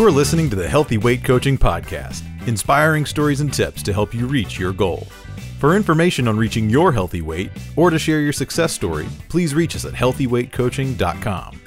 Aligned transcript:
You're 0.00 0.10
listening 0.10 0.48
to 0.48 0.56
the 0.56 0.66
Healthy 0.66 0.96
Weight 0.96 1.22
Coaching 1.22 1.58
Podcast, 1.58 2.22
inspiring 2.48 3.04
stories 3.04 3.42
and 3.42 3.52
tips 3.52 3.82
to 3.82 3.92
help 3.92 4.14
you 4.14 4.26
reach 4.26 4.58
your 4.58 4.72
goal. 4.72 5.06
For 5.58 5.76
information 5.76 6.26
on 6.26 6.38
reaching 6.38 6.70
your 6.70 6.90
healthy 6.90 7.20
weight 7.20 7.50
or 7.76 7.90
to 7.90 7.98
share 7.98 8.22
your 8.22 8.32
success 8.32 8.72
story, 8.72 9.06
please 9.28 9.54
reach 9.54 9.76
us 9.76 9.84
at 9.84 9.92
healthyweightcoaching.com. 9.92 11.60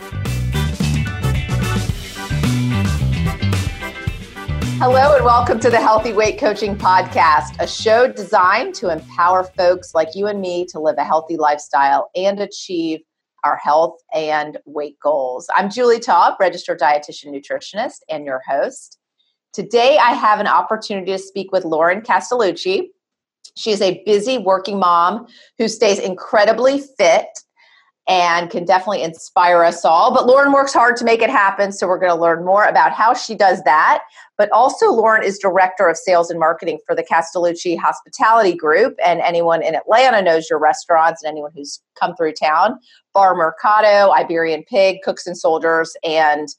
Hello, 4.80 5.16
and 5.16 5.24
welcome 5.24 5.60
to 5.60 5.70
the 5.70 5.80
Healthy 5.80 6.14
Weight 6.14 6.40
Coaching 6.40 6.76
Podcast, 6.76 7.60
a 7.60 7.68
show 7.68 8.12
designed 8.12 8.74
to 8.74 8.90
empower 8.90 9.44
folks 9.44 9.94
like 9.94 10.16
you 10.16 10.26
and 10.26 10.42
me 10.42 10.66
to 10.72 10.80
live 10.80 10.96
a 10.98 11.04
healthy 11.04 11.38
lifestyle 11.38 12.10
and 12.16 12.40
achieve 12.40 13.02
our 13.44 13.58
health 13.58 14.00
and 14.14 14.58
weight 14.66 15.00
goals. 15.00 15.48
I'm 15.56 15.70
Julie 15.70 16.00
Taub, 16.00 16.38
registered 16.40 16.80
dietitian 16.80 17.28
nutritionist, 17.28 18.00
and 18.10 18.26
your 18.26 18.42
host. 18.48 18.98
Today, 19.52 19.98
I 19.98 20.14
have 20.14 20.40
an 20.40 20.48
opportunity 20.48 21.12
to 21.12 21.20
speak 21.20 21.52
with 21.52 21.66
Lauren 21.66 22.02
Castellucci. 22.02 22.88
She 23.56 23.72
is 23.72 23.82
a 23.82 24.02
busy 24.06 24.38
working 24.38 24.80
mom 24.80 25.28
who 25.58 25.68
stays 25.68 26.00
incredibly 26.00 26.80
fit 26.98 27.28
and 28.08 28.50
can 28.50 28.66
definitely 28.66 29.02
inspire 29.02 29.64
us 29.64 29.86
all. 29.86 30.14
But 30.14 30.28
Lauren 30.28 30.52
works 30.52 30.74
hard 30.74 30.98
to 30.98 31.06
make 31.06 31.22
it 31.22 31.30
happen, 31.30 31.72
so 31.72 31.88
we're 31.88 32.00
going 32.00 32.12
to 32.12 32.20
learn 32.20 32.44
more 32.44 32.66
about 32.66 32.92
how 32.92 33.14
she 33.14 33.34
does 33.34 33.64
that. 33.64 34.04
But 34.38 34.52
also, 34.52 34.92
Lauren 34.92 35.24
is 35.24 35.38
director 35.38 35.88
of 35.88 35.96
sales 35.96 36.30
and 36.30 36.40
marketing 36.40 36.80
for 36.86 36.96
the 36.96 37.04
Castellucci 37.04 37.78
Hospitality 37.78 38.56
Group, 38.56 38.96
and 39.06 39.22
anyone 39.22 39.64
in 39.64 39.76
Atlanta 39.76 40.22
knows 40.22 40.50
your 40.50 40.60
restaurants, 40.60 41.24
and 41.24 41.32
anyone 41.32 41.52
who's 41.56 41.82
come 41.98 42.16
through 42.16 42.34
town, 42.34 42.78
Bar 43.14 43.36
Mercado, 43.36 44.12
Iberian 44.12 44.64
Pig, 44.64 44.98
Cooks 45.04 45.26
and 45.26 45.38
Soldiers, 45.38 45.96
and 46.04 46.50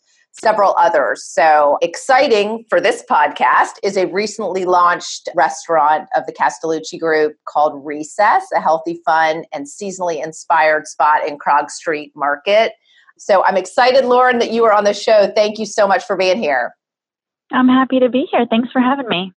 several 0.41 0.75
others. 0.79 1.25
So 1.25 1.79
exciting 1.81 2.65
for 2.69 2.81
this 2.81 3.05
podcast 3.09 3.73
is 3.83 3.97
a 3.97 4.07
recently 4.07 4.65
launched 4.65 5.29
restaurant 5.35 6.09
of 6.17 6.27
the 6.27 6.33
Castellucci 6.33 6.99
Group 6.99 7.37
called 7.47 7.85
Recess, 7.85 8.45
a 8.55 8.61
healthy, 8.61 9.01
fun, 9.05 9.45
and 9.53 9.67
seasonally 9.67 10.23
inspired 10.23 10.87
spot 10.87 11.27
in 11.27 11.39
Krog 11.39 11.71
Street 11.71 12.13
Market. 12.17 12.73
So 13.17 13.45
I'm 13.45 13.57
excited, 13.57 14.05
Lauren, 14.05 14.39
that 14.41 14.51
you 14.51 14.65
are 14.65 14.73
on 14.73 14.85
the 14.85 14.95
show. 14.95 15.31
Thank 15.35 15.59
you 15.59 15.67
so 15.67 15.87
much 15.87 16.05
for 16.05 16.17
being 16.17 16.39
here. 16.39 16.75
I'm 17.53 17.69
happy 17.69 18.01
to 18.01 18.09
be 18.09 18.27
here. 18.31 18.47
Thanks 18.51 18.73
for 18.73 18.81
having 18.81 19.09
me. 19.09 19.33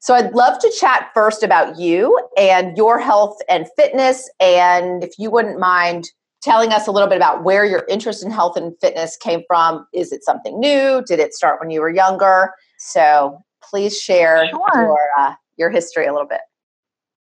So 0.00 0.14
I'd 0.14 0.32
love 0.32 0.58
to 0.60 0.72
chat 0.78 1.10
first 1.12 1.42
about 1.42 1.78
you 1.78 2.18
and 2.38 2.76
your 2.76 2.98
health 2.98 3.38
and 3.48 3.66
fitness. 3.76 4.30
And 4.40 5.04
if 5.04 5.18
you 5.18 5.30
wouldn't 5.30 5.58
mind 5.58 6.08
telling 6.42 6.72
us 6.72 6.86
a 6.86 6.92
little 6.92 7.08
bit 7.08 7.16
about 7.16 7.44
where 7.44 7.64
your 7.64 7.84
interest 7.88 8.24
in 8.24 8.30
health 8.30 8.56
and 8.56 8.74
fitness 8.80 9.16
came 9.16 9.42
from. 9.46 9.86
Is 9.92 10.12
it 10.12 10.24
something 10.24 10.58
new? 10.58 11.02
Did 11.06 11.18
it 11.18 11.34
start 11.34 11.60
when 11.60 11.70
you 11.70 11.80
were 11.80 11.90
younger? 11.90 12.52
So 12.78 13.38
please 13.62 13.98
share 13.98 14.46
sure. 14.48 14.70
your, 14.74 14.98
uh, 15.18 15.34
your 15.56 15.70
history 15.70 16.06
a 16.06 16.12
little 16.12 16.28
bit. 16.28 16.40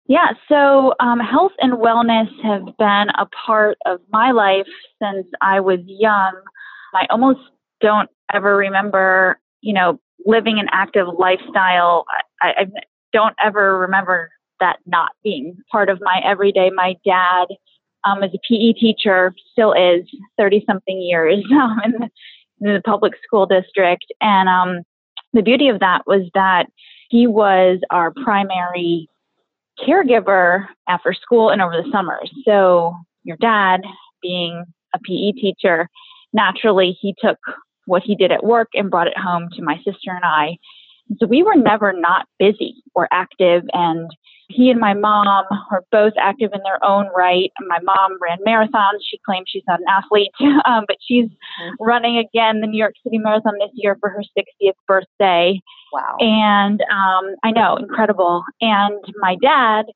Yeah, 0.06 0.32
so 0.48 0.92
um, 1.00 1.18
health 1.18 1.52
and 1.60 1.74
wellness 1.74 2.28
have 2.42 2.64
been 2.78 3.08
a 3.18 3.26
part 3.46 3.78
of 3.86 4.00
my 4.10 4.32
life 4.32 4.66
since 5.02 5.26
I 5.40 5.60
was 5.60 5.78
young. 5.86 6.32
I 6.94 7.06
almost 7.10 7.40
don't 7.80 8.10
ever 8.32 8.54
remember, 8.56 9.40
you 9.62 9.72
know, 9.72 9.98
living 10.26 10.58
an 10.58 10.66
active 10.72 11.06
lifestyle. 11.18 12.04
I, 12.40 12.48
I 12.48 12.66
don't 13.14 13.34
ever 13.42 13.78
remember 13.78 14.30
that 14.60 14.76
not 14.86 15.12
being 15.22 15.56
part 15.72 15.88
of 15.88 15.98
my 16.02 16.20
everyday. 16.22 16.70
My 16.74 16.96
dad 17.04 17.46
um, 18.04 18.22
as 18.22 18.30
a 18.34 18.38
PE 18.48 18.72
teacher, 18.74 19.34
still 19.52 19.72
is 19.72 20.02
30 20.38 20.64
something 20.66 21.00
years 21.00 21.44
um, 21.52 21.80
in, 21.84 21.92
the, 21.92 22.10
in, 22.60 22.74
the, 22.74 22.82
public 22.84 23.14
school 23.24 23.46
district. 23.46 24.04
And 24.20 24.48
um, 24.48 24.82
the 25.32 25.42
beauty 25.42 25.68
of 25.68 25.80
that 25.80 26.02
was 26.06 26.28
that 26.34 26.66
he 27.08 27.26
was 27.26 27.80
our 27.90 28.12
primary 28.24 29.08
caregiver 29.86 30.66
after 30.88 31.12
school 31.12 31.50
and 31.50 31.60
over 31.60 31.72
the 31.72 31.90
summers. 31.90 32.30
So 32.44 32.94
your 33.24 33.36
dad, 33.38 33.80
being 34.22 34.64
a 34.94 34.98
PE 34.98 35.32
teacher, 35.32 35.88
naturally 36.32 36.96
he 37.00 37.14
took 37.18 37.38
what 37.86 38.02
he 38.02 38.14
did 38.14 38.32
at 38.32 38.44
work 38.44 38.68
and 38.74 38.90
brought 38.90 39.08
it 39.08 39.18
home 39.18 39.48
to 39.54 39.62
my 39.62 39.76
sister 39.78 40.10
and 40.10 40.24
I. 40.24 40.56
So 41.18 41.26
we 41.26 41.42
were 41.42 41.56
never 41.56 41.92
not 41.92 42.26
busy 42.38 42.82
or 42.94 43.08
active 43.12 43.62
and 43.72 44.10
he 44.48 44.70
and 44.70 44.80
my 44.80 44.94
mom 44.94 45.44
are 45.70 45.82
both 45.90 46.12
active 46.18 46.50
in 46.52 46.60
their 46.62 46.82
own 46.84 47.08
right. 47.16 47.50
My 47.66 47.78
mom 47.82 48.18
ran 48.20 48.38
marathons. 48.46 49.00
She 49.02 49.18
claims 49.24 49.46
she's 49.48 49.62
not 49.66 49.80
an 49.80 49.86
athlete, 49.88 50.30
um, 50.66 50.84
but 50.86 50.96
she's 51.00 51.26
mm-hmm. 51.26 51.74
running 51.80 52.18
again 52.18 52.60
the 52.60 52.66
New 52.66 52.78
York 52.78 52.94
City 53.02 53.18
Marathon 53.18 53.54
this 53.58 53.70
year 53.74 53.96
for 54.00 54.10
her 54.10 54.22
60th 54.36 54.72
birthday. 54.86 55.60
Wow. 55.92 56.16
And 56.20 56.80
um, 56.82 57.36
I 57.42 57.50
know, 57.50 57.76
incredible. 57.76 58.44
And 58.60 59.02
my 59.16 59.36
dad, 59.40 59.86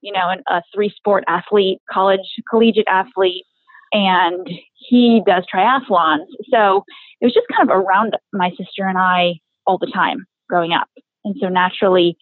you 0.00 0.12
know, 0.12 0.34
a 0.48 0.62
three 0.74 0.92
sport 0.96 1.24
athlete, 1.28 1.78
college, 1.90 2.20
collegiate 2.50 2.88
athlete, 2.88 3.44
and 3.92 4.48
he 4.74 5.22
does 5.26 5.44
triathlons. 5.52 6.26
So 6.50 6.84
it 7.20 7.26
was 7.26 7.34
just 7.34 7.46
kind 7.54 7.70
of 7.70 7.76
around 7.76 8.16
my 8.32 8.50
sister 8.50 8.86
and 8.86 8.98
I 8.98 9.34
all 9.66 9.78
the 9.78 9.90
time 9.92 10.26
growing 10.52 10.74
up. 10.74 10.88
And 11.24 11.34
so 11.40 11.48
naturally, 11.48 12.18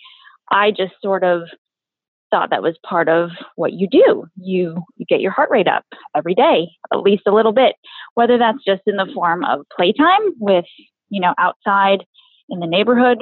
I 0.53 0.71
just 0.71 0.93
sort 1.03 1.25
of 1.25 1.43
thought 2.31 2.51
that 2.51 2.63
was 2.63 2.77
part 2.89 3.09
of 3.09 3.31
what 3.57 3.73
you 3.73 3.89
do. 3.91 4.27
You 4.37 4.85
you 4.97 5.07
get 5.09 5.21
your 5.21 5.33
heart 5.33 5.51
rate 5.51 5.67
up 5.67 5.85
every 6.15 6.37
day, 6.37 6.69
at 6.93 7.01
least 7.01 7.25
a 7.27 7.33
little 7.35 7.53
bit, 7.53 7.75
whether 8.15 8.39
that's 8.39 8.65
just 8.65 8.83
in 8.87 8.97
the 8.97 9.11
form 9.13 9.45
of 9.45 9.67
playtime 9.77 10.35
with, 10.39 10.65
you 11.09 11.21
know, 11.21 11.35
outside 11.39 12.05
in 12.49 12.61
the 12.61 12.69
neighborhood 12.69 13.19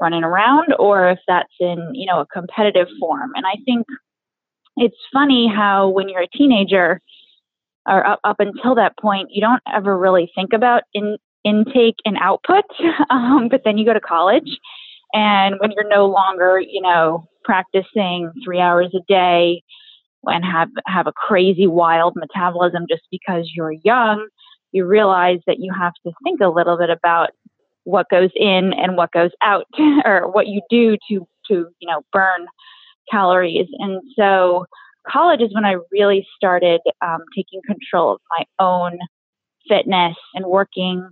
running 0.00 0.24
around 0.24 0.74
or 0.80 1.10
if 1.10 1.18
that's 1.28 1.52
in, 1.60 1.90
you 1.92 2.06
know, 2.06 2.20
a 2.20 2.26
competitive 2.26 2.88
form. 2.98 3.30
And 3.36 3.46
I 3.46 3.54
think 3.64 3.86
it's 4.76 4.96
funny 5.12 5.46
how 5.54 5.90
when 5.90 6.08
you're 6.08 6.22
a 6.22 6.36
teenager 6.36 7.00
or 7.86 8.04
up, 8.04 8.20
up 8.24 8.40
until 8.40 8.74
that 8.74 8.98
point, 8.98 9.28
you 9.30 9.40
don't 9.40 9.62
ever 9.72 9.96
really 9.96 10.30
think 10.34 10.52
about 10.52 10.82
in, 10.92 11.18
intake 11.44 11.96
and 12.04 12.16
output. 12.20 12.64
Um, 13.10 13.48
but 13.48 13.62
then 13.64 13.76
you 13.76 13.84
go 13.84 13.92
to 13.92 14.00
college 14.00 14.58
and 15.12 15.56
when 15.58 15.72
you're 15.72 15.88
no 15.88 16.06
longer, 16.06 16.60
you 16.60 16.80
know, 16.80 17.26
practicing 17.44 18.30
three 18.44 18.60
hours 18.60 18.94
a 18.94 19.00
day 19.08 19.62
and 20.24 20.44
have 20.44 20.68
have 20.86 21.06
a 21.06 21.12
crazy 21.12 21.66
wild 21.66 22.14
metabolism 22.16 22.86
just 22.88 23.02
because 23.10 23.50
you're 23.54 23.74
young, 23.84 24.28
you 24.72 24.84
realize 24.84 25.40
that 25.46 25.58
you 25.58 25.72
have 25.76 25.92
to 26.06 26.12
think 26.22 26.40
a 26.40 26.48
little 26.48 26.78
bit 26.78 26.90
about 26.90 27.30
what 27.84 28.08
goes 28.10 28.30
in 28.36 28.72
and 28.74 28.96
what 28.96 29.10
goes 29.12 29.30
out 29.42 29.66
or 30.04 30.30
what 30.30 30.46
you 30.46 30.60
do 30.70 30.96
to 31.08 31.26
to 31.48 31.66
you 31.80 31.88
know 31.88 32.02
burn 32.12 32.46
calories 33.10 33.66
and 33.78 34.02
so 34.14 34.66
college 35.08 35.40
is 35.40 35.52
when 35.54 35.64
i 35.64 35.74
really 35.90 36.24
started 36.36 36.80
um, 37.00 37.20
taking 37.34 37.60
control 37.66 38.12
of 38.12 38.20
my 38.38 38.44
own 38.64 38.98
fitness 39.66 40.14
and 40.34 40.44
working 40.44 41.08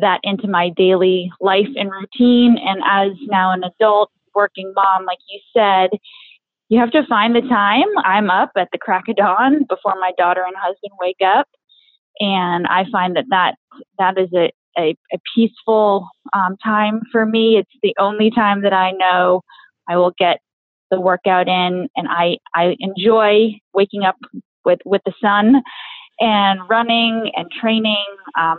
that 0.00 0.20
into 0.22 0.48
my 0.48 0.70
daily 0.70 1.30
life 1.40 1.68
and 1.76 1.90
routine 1.90 2.56
and 2.58 2.82
as 2.84 3.16
now 3.28 3.52
an 3.52 3.62
adult 3.64 4.10
working 4.34 4.72
mom, 4.74 5.06
like 5.06 5.18
you 5.28 5.40
said, 5.56 5.90
you 6.68 6.78
have 6.78 6.90
to 6.90 7.06
find 7.06 7.34
the 7.34 7.42
time. 7.42 7.86
I'm 8.04 8.30
up 8.30 8.52
at 8.56 8.68
the 8.72 8.78
crack 8.78 9.04
of 9.08 9.16
dawn 9.16 9.64
before 9.68 9.94
my 10.00 10.12
daughter 10.18 10.42
and 10.44 10.54
husband 10.56 10.92
wake 11.00 11.20
up, 11.24 11.46
and 12.20 12.66
I 12.66 12.84
find 12.90 13.16
that 13.16 13.26
that 13.30 13.54
that 13.98 14.18
is 14.18 14.28
a 14.34 14.50
a, 14.78 14.94
a 15.12 15.18
peaceful 15.34 16.08
um, 16.34 16.56
time 16.62 17.00
for 17.10 17.24
me. 17.24 17.56
It's 17.56 17.70
the 17.82 17.94
only 17.98 18.30
time 18.30 18.62
that 18.62 18.74
I 18.74 18.90
know 18.92 19.42
I 19.88 19.96
will 19.96 20.12
get 20.18 20.40
the 20.90 21.00
workout 21.00 21.48
in, 21.48 21.88
and 21.96 22.08
I 22.08 22.38
I 22.54 22.76
enjoy 22.80 23.58
waking 23.72 24.02
up 24.02 24.16
with 24.64 24.80
with 24.84 25.02
the 25.06 25.14
sun 25.20 25.62
and 26.20 26.60
running 26.68 27.30
and 27.34 27.48
training. 27.60 28.04
Um, 28.38 28.58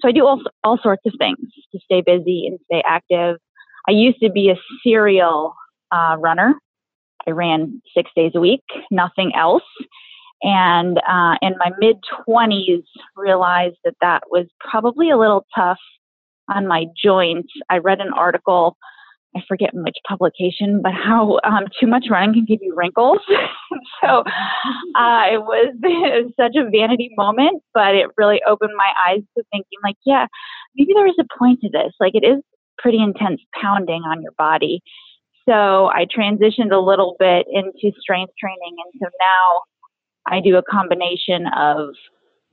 so 0.00 0.08
I 0.08 0.12
do 0.12 0.26
all 0.26 0.42
all 0.62 0.78
sorts 0.82 1.02
of 1.06 1.12
things 1.18 1.38
to 1.72 1.78
stay 1.84 2.00
busy 2.00 2.46
and 2.46 2.58
stay 2.66 2.82
active. 2.86 3.36
I 3.88 3.92
used 3.92 4.20
to 4.20 4.30
be 4.30 4.50
a 4.50 4.56
serial 4.82 5.54
uh, 5.92 6.16
runner. 6.18 6.54
I 7.26 7.30
ran 7.30 7.80
six 7.96 8.10
days 8.14 8.32
a 8.34 8.40
week, 8.40 8.62
nothing 8.90 9.32
else. 9.34 9.62
And 10.42 10.98
uh, 11.08 11.36
in 11.40 11.54
my 11.58 11.70
mid 11.78 11.96
20s, 12.28 12.84
realized 13.16 13.76
that 13.84 13.94
that 14.00 14.24
was 14.30 14.46
probably 14.60 15.10
a 15.10 15.16
little 15.16 15.46
tough 15.54 15.78
on 16.54 16.66
my 16.66 16.84
joints. 17.02 17.52
I 17.70 17.78
read 17.78 18.00
an 18.00 18.12
article, 18.12 18.76
I 19.36 19.40
forget 19.48 19.70
which 19.72 19.96
publication, 20.06 20.80
but 20.82 20.92
how 20.92 21.40
um, 21.42 21.64
too 21.80 21.88
much 21.88 22.06
running 22.08 22.34
can 22.34 22.44
give 22.44 22.60
you 22.62 22.74
wrinkles. 22.76 23.18
so 24.00 24.22
uh, 24.22 25.24
it, 25.26 25.42
was, 25.42 25.74
it 25.82 26.24
was 26.24 26.32
such 26.38 26.54
a 26.56 26.70
vanity 26.70 27.10
moment, 27.16 27.62
but 27.74 27.94
it 27.94 28.06
really 28.16 28.40
opened 28.48 28.72
my 28.76 28.92
eyes 29.08 29.22
to 29.36 29.44
thinking, 29.50 29.78
like, 29.82 29.96
yeah, 30.06 30.26
maybe 30.76 30.92
there 30.94 31.06
is 31.06 31.18
a 31.18 31.38
point 31.38 31.60
to 31.62 31.68
this. 31.68 31.92
Like, 31.98 32.14
it 32.14 32.24
is 32.24 32.42
pretty 32.78 33.02
intense 33.02 33.40
pounding 33.60 34.02
on 34.02 34.22
your 34.22 34.32
body. 34.38 34.82
So 35.48 35.86
I 35.86 36.06
transitioned 36.06 36.72
a 36.72 36.78
little 36.78 37.16
bit 37.18 37.46
into 37.50 37.94
strength 38.00 38.32
training. 38.38 38.76
And 38.84 39.00
so 39.02 39.08
now 39.20 39.62
I 40.26 40.40
do 40.40 40.56
a 40.56 40.62
combination 40.62 41.46
of, 41.56 41.90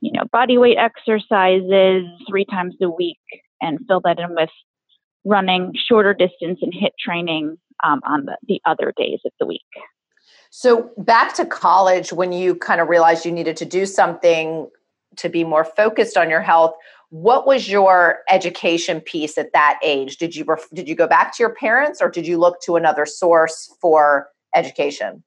you 0.00 0.12
know, 0.12 0.24
body 0.32 0.58
weight 0.58 0.76
exercises 0.78 2.04
three 2.28 2.44
times 2.44 2.74
a 2.82 2.90
week 2.90 3.18
and 3.60 3.78
fill 3.88 4.00
that 4.04 4.18
in 4.18 4.34
with 4.34 4.50
running 5.24 5.72
shorter 5.88 6.14
distance 6.14 6.58
and 6.62 6.72
HIIT 6.72 6.92
training 6.98 7.56
um, 7.84 8.00
on 8.04 8.26
the, 8.26 8.36
the 8.46 8.60
other 8.64 8.92
days 8.96 9.20
of 9.24 9.32
the 9.38 9.46
week. 9.46 9.60
So, 10.50 10.90
back 10.98 11.34
to 11.36 11.46
college, 11.46 12.12
when 12.12 12.32
you 12.32 12.54
kind 12.54 12.80
of 12.80 12.88
realized 12.88 13.24
you 13.24 13.32
needed 13.32 13.56
to 13.58 13.64
do 13.64 13.86
something 13.86 14.68
to 15.16 15.28
be 15.28 15.44
more 15.44 15.64
focused 15.64 16.16
on 16.16 16.28
your 16.28 16.40
health, 16.40 16.74
what 17.08 17.46
was 17.46 17.68
your 17.68 18.20
education 18.30 19.00
piece 19.00 19.36
at 19.38 19.52
that 19.52 19.78
age? 19.82 20.16
Did 20.16 20.34
you 20.36 20.46
did 20.72 20.88
you 20.88 20.94
go 20.94 21.06
back 21.06 21.36
to 21.36 21.42
your 21.42 21.54
parents, 21.54 22.00
or 22.00 22.10
did 22.10 22.26
you 22.26 22.38
look 22.38 22.60
to 22.62 22.76
another 22.76 23.06
source 23.06 23.74
for 23.80 24.28
education? 24.54 25.22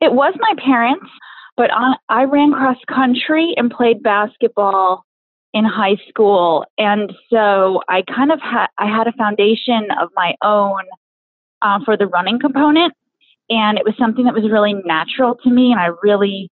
It 0.00 0.12
was 0.12 0.34
my 0.38 0.54
parents, 0.62 1.06
but 1.56 1.70
I, 1.72 1.94
I 2.08 2.24
ran 2.24 2.52
cross 2.52 2.78
country 2.88 3.54
and 3.56 3.70
played 3.70 4.02
basketball 4.02 5.04
in 5.52 5.64
high 5.64 5.96
school, 6.08 6.64
and 6.78 7.12
so 7.28 7.80
I 7.88 8.02
kind 8.02 8.30
of 8.30 8.40
had 8.40 8.68
I 8.78 8.86
had 8.86 9.06
a 9.06 9.12
foundation 9.12 9.88
of 10.00 10.10
my 10.14 10.34
own 10.42 10.82
uh, 11.62 11.80
for 11.84 11.96
the 11.96 12.06
running 12.06 12.38
component, 12.38 12.94
and 13.48 13.78
it 13.78 13.84
was 13.84 13.94
something 13.98 14.24
that 14.24 14.34
was 14.34 14.50
really 14.50 14.74
natural 14.84 15.36
to 15.42 15.50
me, 15.50 15.72
and 15.72 15.80
I 15.80 15.90
really 16.02 16.50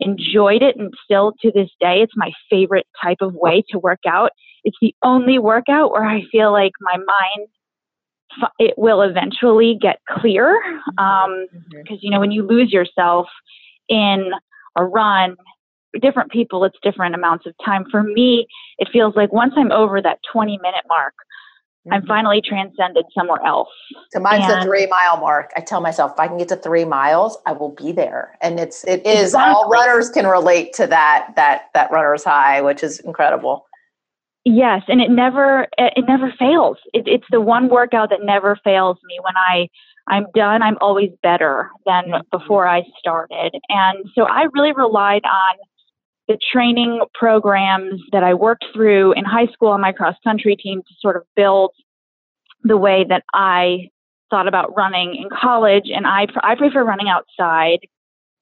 enjoyed 0.00 0.62
it, 0.62 0.76
and 0.76 0.92
still 1.04 1.32
to 1.42 1.52
this 1.52 1.70
day, 1.80 2.02
it's 2.02 2.16
my 2.16 2.32
favorite 2.48 2.86
type 3.02 3.18
of 3.20 3.34
way 3.34 3.62
to 3.70 3.78
work 3.78 4.00
out. 4.06 4.32
It's 4.64 4.76
the 4.80 4.94
only 5.02 5.38
workout 5.38 5.92
where 5.92 6.04
I 6.04 6.22
feel 6.32 6.52
like 6.52 6.72
my 6.80 6.96
mind 6.96 7.48
it 8.58 8.74
will 8.76 9.02
eventually 9.02 9.76
get 9.80 9.98
clear 10.08 10.60
because 10.86 11.26
um, 11.26 11.46
mm-hmm. 11.74 11.94
you 12.00 12.10
know 12.10 12.20
when 12.20 12.30
you 12.30 12.46
lose 12.46 12.72
yourself 12.72 13.26
in 13.88 14.30
a 14.76 14.84
run 14.84 15.36
different 16.00 16.30
people 16.30 16.64
it's 16.64 16.76
different 16.82 17.14
amounts 17.14 17.46
of 17.46 17.54
time 17.64 17.84
for 17.90 18.02
me 18.02 18.46
it 18.78 18.88
feels 18.92 19.14
like 19.16 19.32
once 19.32 19.52
i'm 19.56 19.72
over 19.72 20.00
that 20.00 20.18
20 20.32 20.58
minute 20.62 20.84
mark 20.88 21.14
mm-hmm. 21.14 21.94
i'm 21.94 22.06
finally 22.06 22.40
transcended 22.40 23.04
somewhere 23.16 23.40
else 23.44 23.68
so 24.12 24.20
mine's 24.20 24.44
and, 24.44 24.62
the 24.62 24.64
three 24.64 24.86
mile 24.86 25.16
mark 25.16 25.50
i 25.56 25.60
tell 25.60 25.80
myself 25.80 26.12
if 26.12 26.20
i 26.20 26.28
can 26.28 26.38
get 26.38 26.48
to 26.48 26.56
three 26.56 26.84
miles 26.84 27.38
i 27.46 27.52
will 27.52 27.74
be 27.74 27.92
there 27.92 28.36
and 28.40 28.60
it's 28.60 28.84
it 28.84 29.04
is 29.06 29.28
exactly. 29.28 29.54
all 29.54 29.68
runners 29.68 30.10
can 30.10 30.26
relate 30.26 30.72
to 30.72 30.86
that 30.86 31.32
that 31.36 31.64
that 31.74 31.90
runner's 31.90 32.24
high 32.24 32.60
which 32.60 32.82
is 32.82 33.00
incredible 33.00 33.66
Yes, 34.46 34.82
and 34.88 35.02
it 35.02 35.10
never 35.10 35.68
it 35.76 36.04
never 36.08 36.32
fails. 36.38 36.78
It, 36.94 37.06
it's 37.06 37.26
the 37.30 37.42
one 37.42 37.68
workout 37.68 38.08
that 38.08 38.20
never 38.22 38.56
fails 38.64 38.96
me. 39.04 39.18
When 39.22 39.36
I 39.36 39.68
I'm 40.08 40.26
done, 40.34 40.62
I'm 40.62 40.78
always 40.80 41.10
better 41.22 41.70
than 41.86 42.04
mm-hmm. 42.04 42.36
before 42.36 42.66
I 42.66 42.82
started. 42.98 43.54
And 43.68 44.06
so 44.14 44.24
I 44.24 44.46
really 44.52 44.72
relied 44.72 45.24
on 45.24 45.56
the 46.30 46.38
training 46.52 47.00
programs 47.12 48.00
that 48.12 48.22
I 48.22 48.34
worked 48.34 48.64
through 48.72 49.14
in 49.14 49.24
high 49.24 49.48
school 49.52 49.70
on 49.70 49.80
my 49.80 49.90
cross 49.90 50.14
country 50.22 50.54
team 50.54 50.80
to 50.80 50.94
sort 51.00 51.16
of 51.16 51.24
build 51.34 51.72
the 52.62 52.76
way 52.76 53.04
that 53.08 53.24
I 53.34 53.88
thought 54.30 54.46
about 54.46 54.76
running 54.76 55.16
in 55.16 55.28
college. 55.28 55.86
And 55.92 56.06
I 56.06 56.28
I 56.44 56.54
prefer 56.54 56.84
running 56.84 57.08
outside 57.08 57.80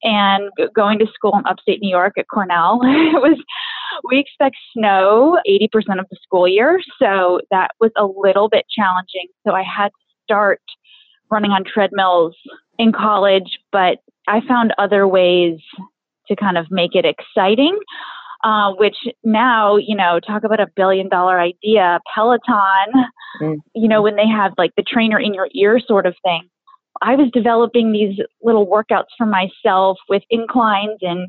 and 0.02 0.50
going 0.76 0.98
to 0.98 1.06
school 1.14 1.32
in 1.38 1.46
upstate 1.46 1.80
New 1.80 1.88
York 1.88 2.18
at 2.18 2.26
Cornell. 2.30 2.80
it 2.82 3.22
was 3.22 3.42
we 4.04 4.18
expect 4.18 4.56
snow 4.76 5.38
80% 5.48 5.98
of 5.98 6.06
the 6.10 6.18
school 6.22 6.46
year, 6.46 6.78
so 6.98 7.40
that 7.50 7.70
was 7.80 7.90
a 7.96 8.04
little 8.04 8.50
bit 8.50 8.66
challenging. 8.70 9.28
So 9.46 9.54
I 9.54 9.62
had 9.62 9.88
to 9.88 10.24
start 10.24 10.60
running 11.30 11.52
on 11.52 11.64
treadmills 11.64 12.36
in 12.78 12.92
college, 12.92 13.58
but 13.72 14.00
I 14.26 14.42
found 14.46 14.74
other 14.76 15.08
ways 15.08 15.58
to 16.28 16.36
kind 16.36 16.58
of 16.58 16.66
make 16.70 16.94
it 16.94 17.04
exciting. 17.04 17.78
Uh, 18.44 18.72
which 18.74 18.94
now, 19.24 19.76
you 19.76 19.96
know, 19.96 20.20
talk 20.20 20.44
about 20.44 20.60
a 20.60 20.68
billion 20.76 21.08
dollar 21.08 21.40
idea, 21.40 21.98
Peloton, 22.14 23.04
mm. 23.42 23.56
you 23.74 23.88
know, 23.88 24.00
when 24.00 24.14
they 24.14 24.28
have 24.28 24.52
like 24.56 24.70
the 24.76 24.82
trainer 24.84 25.18
in 25.18 25.34
your 25.34 25.48
ear 25.56 25.80
sort 25.84 26.06
of 26.06 26.14
thing. 26.22 26.48
I 27.02 27.16
was 27.16 27.30
developing 27.32 27.90
these 27.90 28.16
little 28.40 28.64
workouts 28.64 29.10
for 29.16 29.26
myself 29.26 29.98
with 30.08 30.22
inclines 30.30 30.98
and 31.02 31.28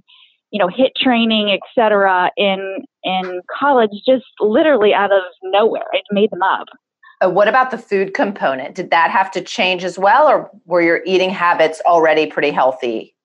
you 0.52 0.60
know 0.60 0.68
HIIT 0.68 0.92
training 0.98 1.52
etc 1.52 2.32
in 2.38 2.84
in 3.04 3.42
college 3.60 3.92
just 4.06 4.26
literally 4.40 4.94
out 4.94 5.12
of 5.12 5.22
nowhere 5.44 5.86
i 5.94 6.02
made 6.12 6.32
them 6.32 6.42
up 6.42 6.68
uh, 7.22 7.30
what 7.30 7.48
about 7.48 7.72
the 7.72 7.78
food 7.78 8.14
component 8.14 8.76
did 8.76 8.90
that 8.92 9.12
have 9.12 9.30
to 9.32 9.42
change 9.42 9.84
as 9.84 10.00
well 10.00 10.28
or 10.28 10.50
were 10.66 10.82
your 10.82 11.02
eating 11.06 11.30
habits 11.30 11.82
already 11.86 12.26
pretty 12.26 12.52
healthy 12.52 13.16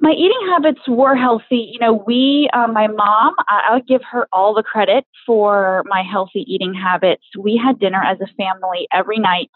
my 0.00 0.10
eating 0.12 0.40
habits 0.50 0.80
were 0.88 1.14
healthy 1.16 1.70
you 1.72 1.78
know 1.78 1.92
we 2.06 2.48
uh, 2.52 2.66
my 2.66 2.86
mom 2.86 3.34
I, 3.48 3.62
i'll 3.70 3.82
give 3.82 4.02
her 4.10 4.26
all 4.32 4.54
the 4.54 4.62
credit 4.62 5.04
for 5.26 5.84
my 5.86 6.02
healthy 6.02 6.44
eating 6.46 6.74
habits 6.74 7.24
we 7.38 7.60
had 7.62 7.78
dinner 7.78 8.02
as 8.02 8.18
a 8.20 8.26
family 8.36 8.86
every 8.92 9.18
night 9.18 9.50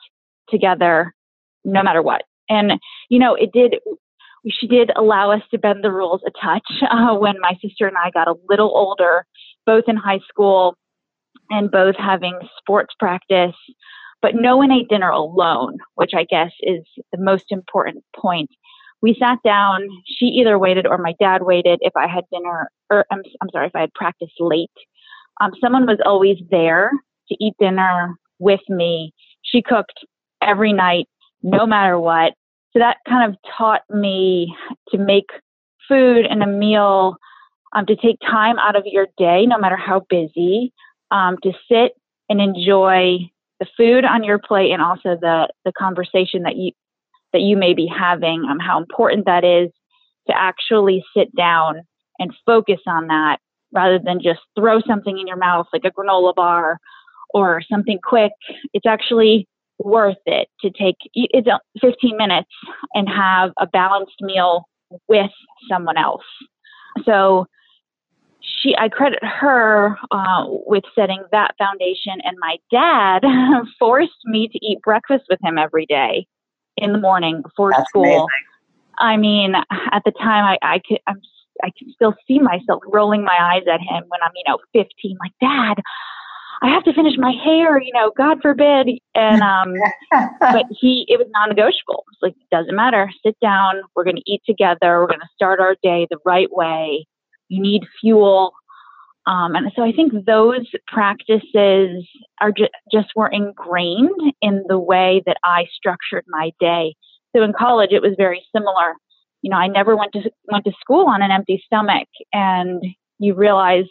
together 0.49 1.15
no 1.65 1.83
matter 1.83 2.03
what 2.03 2.23
and 2.49 2.73
you 3.09 3.19
know 3.19 3.35
it 3.35 3.53
did 3.53 3.77
she 4.49 4.67
did 4.67 4.91
allow 4.97 5.31
us 5.31 5.43
to 5.51 5.59
bend 5.59 5.85
the 5.85 5.93
rules 5.93 6.23
a 6.27 6.31
touch 6.31 6.67
uh, 6.91 7.15
when 7.15 7.35
my 7.41 7.57
sister 7.63 7.87
and 7.87 7.97
I 7.97 8.11
got 8.11 8.29
a 8.29 8.35
little 8.49 8.73
older, 8.75 9.27
both 9.67 9.85
in 9.87 9.97
high 9.97 10.21
school 10.29 10.77
and 11.51 11.71
both 11.71 11.97
having 11.97 12.39
sports 12.59 12.95
practice. 12.99 13.57
But 14.23 14.35
no 14.35 14.59
one 14.59 14.71
ate 14.71 14.89
dinner 14.89 15.09
alone, 15.09 15.79
which 15.95 16.13
I 16.15 16.25
guess 16.25 16.53
is 16.61 16.85
the 17.11 17.19
most 17.19 17.47
important 17.51 18.05
point. 18.15 18.51
We 19.03 19.17
sat 19.19 19.39
down, 19.43 19.89
she 20.07 20.27
either 20.27 20.59
waited 20.59 20.87
or 20.87 20.99
my 20.99 21.15
dad 21.19 21.43
waited 21.43 21.79
if 21.83 21.93
I 21.97 22.07
had 22.07 22.25
dinner, 22.33 22.71
or 22.91 23.07
I'm, 23.11 23.23
I'm 23.41 23.49
sorry, 23.51 23.67
if 23.67 23.75
I 23.75 23.81
had 23.81 23.95
practice 23.95 24.31
late. 24.39 24.71
Um, 25.41 25.53
someone 25.61 25.87
was 25.87 25.99
always 26.05 26.37
there 26.51 26.91
to 27.29 27.37
eat 27.41 27.55
dinner 27.59 28.15
with 28.39 28.61
me. 28.69 29.15
She 29.43 29.63
cooked 29.63 30.05
every 30.43 30.73
night, 30.73 31.07
no 31.43 31.67
matter 31.67 31.99
what. 31.99 32.35
So 32.73 32.79
that 32.79 32.99
kind 33.09 33.31
of 33.31 33.39
taught 33.57 33.83
me 33.91 34.55
to 34.91 34.99
make 34.99 35.27
food 35.89 36.27
and 36.27 36.43
a 36.43 36.47
meal, 36.47 37.17
um, 37.75 37.87
to 37.87 37.97
take 37.97 38.19
time 38.21 38.59
out 38.59 38.77
of 38.77 38.85
your 38.87 39.07
day, 39.17 39.47
no 39.47 39.59
matter 39.59 39.77
how 39.77 40.05
busy, 40.09 40.73
um, 41.11 41.37
to 41.43 41.53
sit 41.71 41.93
and 42.29 42.41
enjoy 42.41 43.19
the 43.59 43.67
food 43.77 44.05
on 44.05 44.25
your 44.25 44.39
plate 44.39 44.73
and 44.73 44.81
also 44.81 45.17
the 45.21 45.49
the 45.65 45.73
conversation 45.73 46.43
that 46.45 46.57
you 46.57 46.73
that 47.33 47.43
you 47.43 47.57
may 47.57 47.75
be 47.75 47.87
having. 47.87 48.45
Um, 48.49 48.59
how 48.59 48.79
important 48.79 49.27
that 49.27 49.45
is 49.45 49.71
to 50.29 50.37
actually 50.37 51.05
sit 51.17 51.35
down 51.35 51.83
and 52.19 52.35
focus 52.47 52.81
on 52.87 53.09
that 53.09 53.39
rather 53.73 53.99
than 53.99 54.21
just 54.23 54.41
throw 54.59 54.81
something 54.87 55.19
in 55.19 55.27
your 55.27 55.37
mouth 55.37 55.67
like 55.73 55.85
a 55.85 55.91
granola 55.91 56.35
bar 56.35 56.79
or 57.33 57.63
something 57.71 57.99
quick. 58.03 58.33
It's 58.73 58.87
actually 58.87 59.47
worth 59.79 60.19
it 60.27 60.49
to 60.61 60.71
take 60.71 60.97
it's 61.15 61.49
15 61.81 62.17
minutes 62.17 62.51
and 62.95 63.09
have 63.09 63.51
a 63.59 63.67
balanced 63.67 64.21
meal 64.21 64.65
with 65.09 65.31
someone 65.69 65.97
else. 65.97 66.25
So 67.05 67.47
she, 68.41 68.75
I 68.77 68.89
credit 68.89 69.23
her 69.23 69.97
uh, 70.11 70.45
with 70.47 70.85
setting 70.95 71.23
that 71.33 71.55
foundation, 71.57 72.21
and 72.25 72.37
my 72.41 72.57
dad 72.71 73.23
forced 73.79 74.13
me 74.25 74.49
to 74.49 74.59
eat 74.65 74.81
breakfast 74.83 75.25
with 75.31 75.39
him 75.43 75.57
every 75.57 75.87
day 75.87 76.27
in 76.81 76.93
the 76.93 76.99
morning 76.99 77.43
before 77.43 77.71
That's 77.71 77.89
school. 77.89 78.05
Amazing. 78.05 78.29
I 78.99 79.17
mean, 79.17 79.55
at 79.55 80.03
the 80.05 80.13
time, 80.13 80.45
I, 80.45 80.59
I 80.63 80.81
could, 80.87 80.99
I'm, 81.07 81.21
I 81.63 81.71
can 81.79 81.93
still 81.93 82.15
see 82.27 82.39
myself 82.39 82.83
rolling 82.87 83.25
my 83.25 83.37
eyes 83.41 83.63
at 83.67 83.81
him 83.81 84.05
when 84.09 84.21
I'm, 84.23 84.33
you 84.35 84.45
know, 84.47 84.59
15. 84.73 85.17
Like, 85.21 85.33
Dad, 85.41 85.83
I 86.63 86.69
have 86.69 86.85
to 86.85 86.93
finish 86.93 87.15
my 87.17 87.33
hair, 87.33 87.81
you 87.81 87.93
know, 87.93 88.13
God 88.17 88.39
forbid. 88.43 88.89
And 89.15 89.43
um 89.43 89.75
but 90.41 90.67
he 90.71 91.07
it 91.09 91.19
was 91.19 91.29
non-negotiable. 91.31 92.05
It's 92.13 92.23
like 92.23 92.33
it 92.33 92.55
doesn't 92.55 92.77
matter. 92.77 93.11
Sit 93.25 93.37
down. 93.41 93.83
We're 93.95 94.05
going 94.05 94.17
to 94.17 94.31
eat 94.31 94.43
together. 94.45 95.01
We're 95.01 95.07
going 95.07 95.21
to 95.21 95.29
start 95.35 95.61
our 95.61 95.77
day 95.83 96.07
the 96.11 96.19
right 96.25 96.49
way. 96.51 97.07
You 97.49 97.63
need 97.63 97.83
fuel. 98.01 98.53
Um, 99.27 99.55
and 99.55 99.71
so 99.77 99.83
I 99.83 99.93
think 99.93 100.13
those 100.25 100.67
practices 100.87 102.07
are 102.41 102.53
ju- 102.53 102.69
just 102.91 103.09
were 103.15 103.29
ingrained 103.29 104.21
in 104.41 104.65
the 104.67 104.79
way 104.79 105.23
that 105.27 105.37
I 105.45 105.67
structured 105.75 106.25
my 106.29 106.53
day. 106.59 106.95
So 107.37 107.43
in 107.43 107.53
college, 107.53 107.91
it 107.93 108.03
was 108.03 108.15
very 108.17 108.43
similar. 108.55 108.95
You 109.43 109.51
know, 109.51 109.57
I 109.57 109.69
never 109.69 109.97
went 109.97 110.13
to 110.15 110.31
went 110.51 110.65
to 110.65 110.73
school 110.81 111.07
on 111.07 111.23
an 111.23 111.31
empty 111.31 111.63
stomach, 111.65 112.09
and 112.33 112.83
you 113.19 113.35
realize 113.35 113.85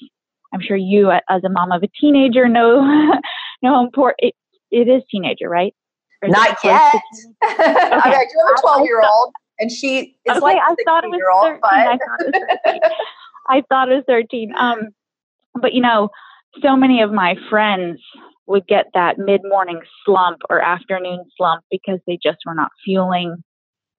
I'm 0.54 0.62
sure 0.62 0.78
you, 0.78 1.12
as 1.12 1.44
a 1.44 1.50
mom 1.50 1.72
of 1.72 1.84
a 1.84 1.88
teenager, 2.00 2.48
know 2.48 2.82
know 3.62 3.76
how 3.76 3.84
important 3.84 4.18
it, 4.20 4.36
it 4.72 4.88
is. 4.90 5.04
Teenager, 5.10 5.48
right? 5.48 5.74
Not 6.24 6.58
yet. 6.64 6.94
okay. 7.44 7.64
I, 7.64 8.10
mean, 8.10 8.16
I 8.16 8.26
do 8.26 8.48
have 8.48 8.58
a 8.58 8.62
12 8.62 8.86
year 8.86 9.02
old, 9.02 9.34
and 9.60 9.72
she 9.72 10.18
is 10.26 10.32
okay, 10.32 10.40
like 10.40 10.58
I 10.58 10.76
thought 10.86 11.04
it 11.04 11.10
was 11.10 11.18
year 11.18 11.32
old, 11.32 11.46
13. 11.46 11.60
But... 11.62 11.72
I, 11.72 11.98
thought 11.98 12.20
it 12.20 12.26
was 12.26 12.44
13. 12.66 12.82
I 13.50 13.64
thought 13.70 13.92
it 13.92 13.96
was 13.96 14.04
13. 14.08 14.54
Um, 14.58 14.90
but 15.62 15.74
you 15.74 15.82
know, 15.82 16.10
so 16.62 16.76
many 16.76 17.02
of 17.02 17.12
my 17.12 17.36
friends 17.50 18.00
would 18.48 18.68
get 18.68 18.88
that 18.94 19.18
mid 19.18 19.42
morning 19.44 19.80
slump 20.06 20.40
or 20.50 20.62
afternoon 20.62 21.24
slump 21.38 21.64
because 21.70 22.00
they 22.08 22.18
just 22.22 22.40
were 22.46 22.56
not 22.56 22.72
fueling 22.84 23.44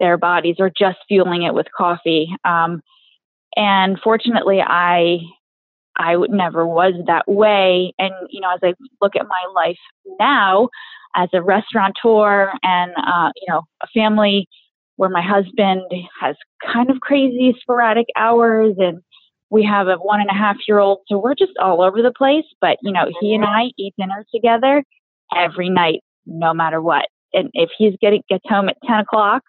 their 0.01 0.17
bodies 0.17 0.57
or 0.59 0.71
just 0.71 0.99
fueling 1.09 1.43
it 1.43 1.55
with 1.55 1.67
coffee. 1.77 2.29
Um, 2.45 2.83
and 3.57 3.99
fortunately, 4.03 4.61
I 4.61 5.19
I 5.97 6.17
never 6.31 6.67
was 6.67 6.95
that 7.07 7.29
way. 7.29 7.93
And, 7.99 8.15
you 8.31 8.41
know, 8.41 8.53
as 8.55 8.61
I 8.63 8.73
look 9.03 9.17
at 9.17 9.27
my 9.27 9.53
life 9.55 9.77
now 10.19 10.69
as 11.15 11.29
a 11.35 11.43
restaurateur 11.43 12.53
and, 12.63 12.93
uh, 12.97 13.31
you 13.37 13.53
know, 13.53 13.63
a 13.83 13.87
family 13.93 14.49
where 14.97 15.11
my 15.11 15.23
husband 15.23 15.83
has 16.21 16.37
kind 16.73 16.91
of 16.91 17.01
crazy 17.01 17.55
sporadic 17.61 18.07
hours 18.17 18.77
and 18.79 19.03
we 19.51 19.65
have 19.65 19.89
a 19.89 19.97
one 19.97 20.21
and 20.21 20.31
a 20.31 20.35
half 20.35 20.57
year 20.67 20.79
old. 20.79 21.01
So 21.09 21.19
we're 21.19 21.35
just 21.35 21.53
all 21.61 21.83
over 21.83 22.03
the 22.03 22.13
place. 22.13 22.45
But, 22.61 22.79
you 22.83 22.93
know, 22.93 23.11
he 23.21 23.35
and 23.35 23.45
I 23.45 23.71
eat 23.77 23.95
dinner 23.99 24.25
together 24.33 24.85
every 25.37 25.69
night, 25.69 26.01
no 26.27 26.55
matter 26.55 26.81
what. 26.81 27.07
And 27.33 27.51
if 27.55 27.71
he's 27.77 27.95
getting 28.01 28.23
gets 28.29 28.45
home 28.49 28.69
at 28.69 28.77
10 28.87 29.01
o'clock, 29.01 29.43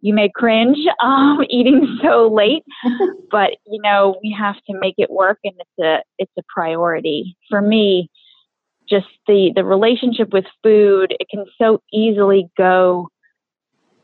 you 0.00 0.14
may 0.14 0.30
cringe 0.32 0.78
um, 1.02 1.40
eating 1.48 1.98
so 2.02 2.28
late, 2.32 2.64
but 3.30 3.50
you 3.66 3.80
know 3.82 4.16
we 4.22 4.34
have 4.38 4.56
to 4.70 4.78
make 4.78 4.94
it 4.98 5.10
work, 5.10 5.38
and 5.44 5.54
it's 5.58 5.84
a 5.84 6.02
it's 6.18 6.32
a 6.38 6.42
priority 6.52 7.36
for 7.48 7.60
me. 7.60 8.08
Just 8.88 9.08
the 9.26 9.52
the 9.54 9.64
relationship 9.64 10.32
with 10.32 10.44
food, 10.62 11.14
it 11.18 11.28
can 11.30 11.44
so 11.60 11.82
easily 11.92 12.48
go 12.56 13.08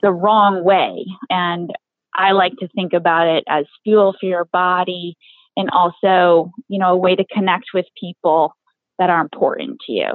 the 0.02 0.12
wrong 0.12 0.64
way, 0.64 1.06
and 1.30 1.72
I 2.14 2.32
like 2.32 2.56
to 2.58 2.68
think 2.68 2.92
about 2.92 3.26
it 3.26 3.44
as 3.48 3.64
fuel 3.82 4.14
for 4.18 4.26
your 4.26 4.44
body, 4.44 5.16
and 5.56 5.70
also 5.70 6.52
you 6.68 6.78
know 6.78 6.92
a 6.92 6.96
way 6.96 7.14
to 7.16 7.24
connect 7.32 7.66
with 7.74 7.86
people 7.98 8.54
that 8.98 9.10
are 9.10 9.20
important 9.20 9.80
to 9.86 9.92
you. 9.92 10.12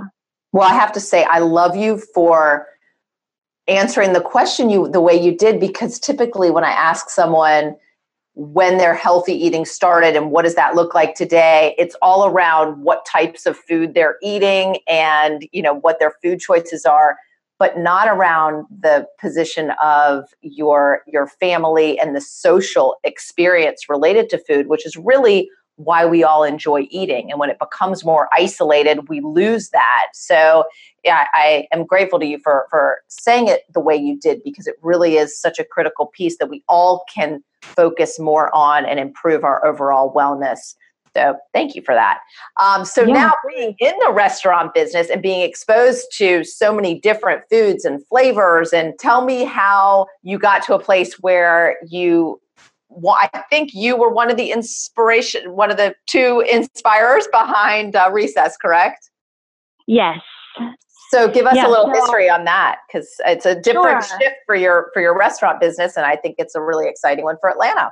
Well, 0.51 0.67
I 0.67 0.73
have 0.73 0.91
to 0.93 0.99
say, 0.99 1.23
I 1.25 1.39
love 1.39 1.75
you 1.75 1.99
for 2.13 2.67
answering 3.67 4.13
the 4.13 4.21
question 4.21 4.69
you 4.69 4.89
the 4.89 5.01
way 5.01 5.13
you 5.13 5.35
did 5.35 5.59
because 5.59 5.99
typically 5.99 6.49
when 6.49 6.63
I 6.63 6.71
ask 6.71 7.09
someone 7.09 7.75
when 8.33 8.77
their 8.77 8.95
healthy 8.95 9.33
eating 9.33 9.65
started 9.65 10.15
and 10.15 10.31
what 10.31 10.43
does 10.43 10.55
that 10.55 10.73
look 10.73 10.95
like 10.95 11.13
today 11.13 11.75
it's 11.77 11.95
all 12.01 12.25
around 12.25 12.81
what 12.81 13.05
types 13.05 13.45
of 13.45 13.55
food 13.55 13.93
they're 13.93 14.17
eating 14.23 14.77
and 14.87 15.47
you 15.51 15.61
know 15.61 15.75
what 15.75 15.99
their 15.99 16.13
food 16.23 16.39
choices 16.39 16.85
are 16.85 17.17
but 17.59 17.77
not 17.77 18.07
around 18.07 18.65
the 18.81 19.05
position 19.19 19.71
of 19.83 20.25
your 20.41 21.01
your 21.05 21.27
family 21.27 21.99
and 21.99 22.15
the 22.15 22.21
social 22.21 22.95
experience 23.03 23.89
related 23.89 24.29
to 24.29 24.37
food 24.37 24.67
which 24.67 24.85
is 24.85 24.95
really 24.97 25.49
why 25.79 26.05
we 26.05 26.25
all 26.25 26.43
enjoy 26.43 26.85
eating. 26.91 27.31
And 27.31 27.39
when 27.39 27.49
it 27.49 27.57
becomes 27.57 28.03
more 28.03 28.27
isolated, 28.33 29.07
we 29.07 29.21
lose 29.21 29.69
that. 29.69 30.07
So 30.13 30.65
yeah, 31.05 31.25
I 31.31 31.67
am 31.71 31.85
grateful 31.85 32.19
to 32.19 32.25
you 32.25 32.37
for 32.43 32.67
for 32.69 32.99
saying 33.07 33.47
it 33.47 33.61
the 33.73 33.79
way 33.79 33.95
you 33.95 34.19
did 34.19 34.43
because 34.43 34.67
it 34.67 34.75
really 34.81 35.15
is 35.15 35.39
such 35.39 35.57
a 35.57 35.63
critical 35.63 36.07
piece 36.07 36.37
that 36.37 36.49
we 36.49 36.63
all 36.67 37.05
can 37.13 37.41
focus 37.61 38.19
more 38.19 38.53
on 38.53 38.85
and 38.85 38.99
improve 38.99 39.45
our 39.45 39.65
overall 39.65 40.13
wellness. 40.13 40.75
So 41.15 41.37
thank 41.53 41.75
you 41.75 41.81
for 41.81 41.93
that. 41.93 42.19
Um, 42.61 42.85
so 42.85 43.03
yeah. 43.03 43.13
now 43.13 43.33
being 43.55 43.75
in 43.79 43.93
the 43.99 44.11
restaurant 44.11 44.73
business 44.73 45.09
and 45.09 45.21
being 45.21 45.41
exposed 45.41 46.07
to 46.17 46.43
so 46.43 46.73
many 46.73 46.99
different 46.99 47.43
foods 47.49 47.85
and 47.85 48.05
flavors, 48.07 48.73
and 48.73 48.93
tell 48.99 49.23
me 49.23 49.43
how 49.43 50.07
you 50.23 50.39
got 50.39 50.63
to 50.63 50.75
a 50.75 50.79
place 50.79 51.15
where 51.15 51.77
you 51.87 52.39
well, 52.89 53.15
I 53.19 53.43
think 53.51 53.71
you 53.73 53.95
were 53.95 54.09
one 54.09 54.31
of 54.31 54.37
the 54.37 54.51
inspiration, 54.51 55.55
one 55.55 55.69
of 55.69 55.77
the 55.77 55.93
two 56.07 56.43
inspirers 56.51 57.27
behind 57.31 57.95
uh, 57.95 58.09
Recess, 58.11 58.57
correct? 58.57 59.11
Yes. 59.85 60.19
So 61.11 61.27
give 61.27 61.47
us 61.47 61.57
a 61.57 61.67
little 61.67 61.91
so, 61.93 62.01
history 62.01 62.29
on 62.29 62.45
that 62.45 62.79
because 62.87 63.09
it's 63.25 63.45
a 63.45 63.59
different 63.59 64.03
sure. 64.05 64.19
shift 64.19 64.35
for 64.45 64.55
your 64.55 64.89
for 64.93 65.01
your 65.01 65.17
restaurant 65.17 65.59
business, 65.59 65.97
and 65.97 66.05
I 66.05 66.15
think 66.15 66.35
it's 66.37 66.53
a 66.53 66.61
really 66.61 66.87
exciting 66.87 67.23
one 67.23 67.37
for 67.41 67.49
Atlanta. 67.49 67.91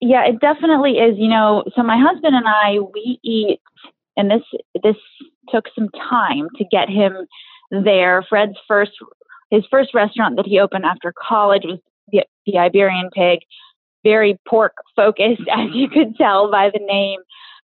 Yeah, 0.00 0.26
it 0.26 0.40
definitely 0.40 0.92
is. 0.92 1.16
You 1.18 1.28
know, 1.28 1.64
so 1.74 1.82
my 1.82 1.98
husband 1.98 2.36
and 2.36 2.46
I 2.46 2.78
we 2.92 3.18
eat, 3.22 3.60
and 4.16 4.30
this 4.30 4.42
this 4.82 4.96
took 5.48 5.66
some 5.74 5.88
time 5.90 6.48
to 6.56 6.64
get 6.70 6.88
him 6.88 7.12
there. 7.70 8.24
Fred's 8.28 8.56
first 8.68 8.92
his 9.50 9.64
first 9.70 9.94
restaurant 9.94 10.36
that 10.36 10.46
he 10.46 10.58
opened 10.58 10.84
after 10.84 11.12
college 11.16 11.62
was 11.64 11.78
the, 12.12 12.24
the 12.46 12.58
Iberian 12.58 13.10
Pig 13.14 13.40
very 14.04 14.38
pork 14.48 14.74
focused, 14.94 15.42
as 15.52 15.68
you 15.72 15.88
could 15.88 16.16
tell 16.16 16.50
by 16.50 16.70
the 16.72 16.84
name, 16.84 17.20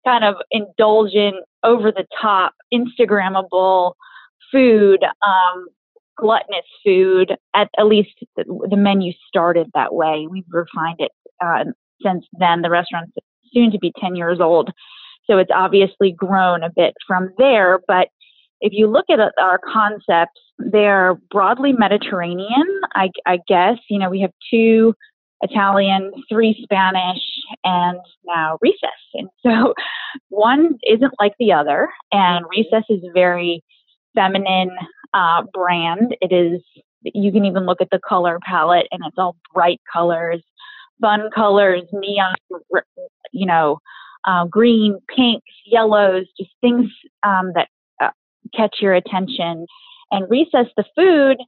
kind 0.04 0.24
of 0.24 0.36
indulgent, 0.50 1.36
over 1.62 1.92
the 1.92 2.06
top, 2.20 2.54
Instagrammable 2.72 3.92
food, 4.50 5.04
um, 5.22 5.66
gluttonous 6.16 6.64
food. 6.84 7.36
At, 7.54 7.68
at 7.78 7.86
least 7.86 8.10
the, 8.36 8.44
the, 8.70 8.76
menu 8.76 9.12
started 9.28 9.70
that 9.74 9.94
way. 9.94 10.26
We've 10.30 10.44
refined 10.50 11.00
it 11.00 11.12
uh, 11.44 11.64
since 12.04 12.24
then. 12.38 12.62
The 12.62 12.70
restaurant's 12.70 13.12
soon 13.52 13.70
to 13.72 13.78
be 13.78 13.92
10 14.00 14.16
years 14.16 14.38
old. 14.40 14.70
So 15.26 15.38
it's 15.38 15.50
obviously 15.54 16.12
grown 16.12 16.62
a 16.62 16.70
bit 16.74 16.94
from 17.06 17.30
there. 17.38 17.80
But 17.86 18.08
if 18.60 18.72
you 18.72 18.86
look 18.86 19.06
at 19.10 19.20
our 19.40 19.58
concepts, 19.58 20.40
they're 20.58 21.14
broadly 21.30 21.72
Mediterranean, 21.72 22.80
I, 22.94 23.10
I 23.26 23.38
guess. 23.48 23.78
You 23.88 23.98
know, 23.98 24.10
we 24.10 24.20
have 24.20 24.32
two 24.50 24.94
Italian, 25.42 26.12
three 26.28 26.58
Spanish, 26.62 27.22
and 27.64 27.98
now 28.26 28.58
Recess. 28.60 28.90
And 29.14 29.28
so 29.44 29.74
one 30.28 30.78
isn't 30.84 31.14
like 31.18 31.34
the 31.38 31.52
other. 31.52 31.88
And 32.12 32.44
Recess 32.50 32.84
is 32.90 33.02
a 33.04 33.12
very 33.12 33.62
feminine 34.14 34.70
uh, 35.14 35.42
brand. 35.52 36.16
It 36.20 36.32
is, 36.32 36.60
you 37.02 37.32
can 37.32 37.44
even 37.44 37.64
look 37.64 37.80
at 37.80 37.88
the 37.90 38.00
color 38.06 38.38
palette, 38.44 38.86
and 38.90 39.00
it's 39.06 39.16
all 39.16 39.36
bright 39.54 39.80
colors, 39.90 40.42
fun 41.00 41.30
colors, 41.34 41.82
neon, 41.92 42.34
you 43.32 43.46
know, 43.46 43.78
uh, 44.24 44.44
green, 44.44 44.98
pinks, 45.14 45.50
yellows, 45.64 46.26
just 46.38 46.50
things 46.60 46.90
um, 47.22 47.52
that 47.54 47.68
uh, 48.00 48.10
catch 48.54 48.76
your 48.80 48.94
attention. 48.94 49.66
And 50.10 50.28
Recess, 50.28 50.66
the 50.76 50.84
food, 50.96 51.38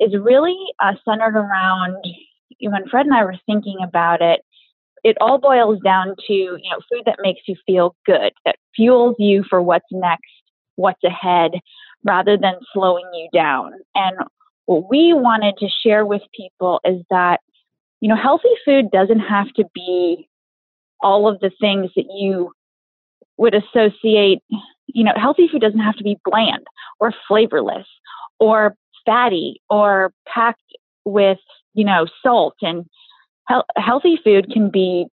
is 0.00 0.14
really 0.20 0.56
uh, 0.80 0.92
centered 1.04 1.36
around 1.36 1.96
when 2.60 2.88
Fred 2.88 3.06
and 3.06 3.14
I 3.14 3.24
were 3.24 3.36
thinking 3.46 3.76
about 3.82 4.20
it, 4.20 4.40
it 5.04 5.16
all 5.20 5.38
boils 5.38 5.78
down 5.84 6.14
to 6.26 6.32
you 6.32 6.70
know 6.70 6.80
food 6.90 7.02
that 7.06 7.18
makes 7.22 7.42
you 7.46 7.54
feel 7.66 7.94
good, 8.04 8.32
that 8.44 8.56
fuels 8.74 9.16
you 9.18 9.44
for 9.48 9.62
what's 9.62 9.86
next, 9.90 10.22
what's 10.76 11.02
ahead, 11.04 11.52
rather 12.04 12.36
than 12.36 12.54
slowing 12.72 13.08
you 13.14 13.28
down. 13.32 13.72
And 13.94 14.16
what 14.66 14.90
we 14.90 15.12
wanted 15.12 15.56
to 15.58 15.68
share 15.82 16.04
with 16.04 16.22
people 16.36 16.80
is 16.84 17.02
that 17.10 17.40
you 18.00 18.08
know 18.08 18.16
healthy 18.16 18.48
food 18.64 18.90
doesn't 18.90 19.20
have 19.20 19.52
to 19.54 19.64
be 19.74 20.28
all 21.00 21.28
of 21.28 21.40
the 21.40 21.50
things 21.60 21.90
that 21.96 22.06
you 22.12 22.52
would 23.36 23.54
associate. 23.54 24.40
You 24.86 25.04
know, 25.04 25.12
healthy 25.16 25.48
food 25.48 25.60
doesn't 25.60 25.78
have 25.78 25.96
to 25.96 26.04
be 26.04 26.18
bland 26.24 26.66
or 26.98 27.12
flavorless 27.28 27.86
or 28.40 28.74
fatty 29.06 29.60
or 29.70 30.12
packed 30.26 30.60
with 31.04 31.38
you 31.78 31.84
know, 31.84 32.06
salt 32.22 32.56
and 32.60 32.84
he- 33.48 33.80
healthy 33.80 34.18
food 34.24 34.50
can 34.52 34.68
be 34.68 35.06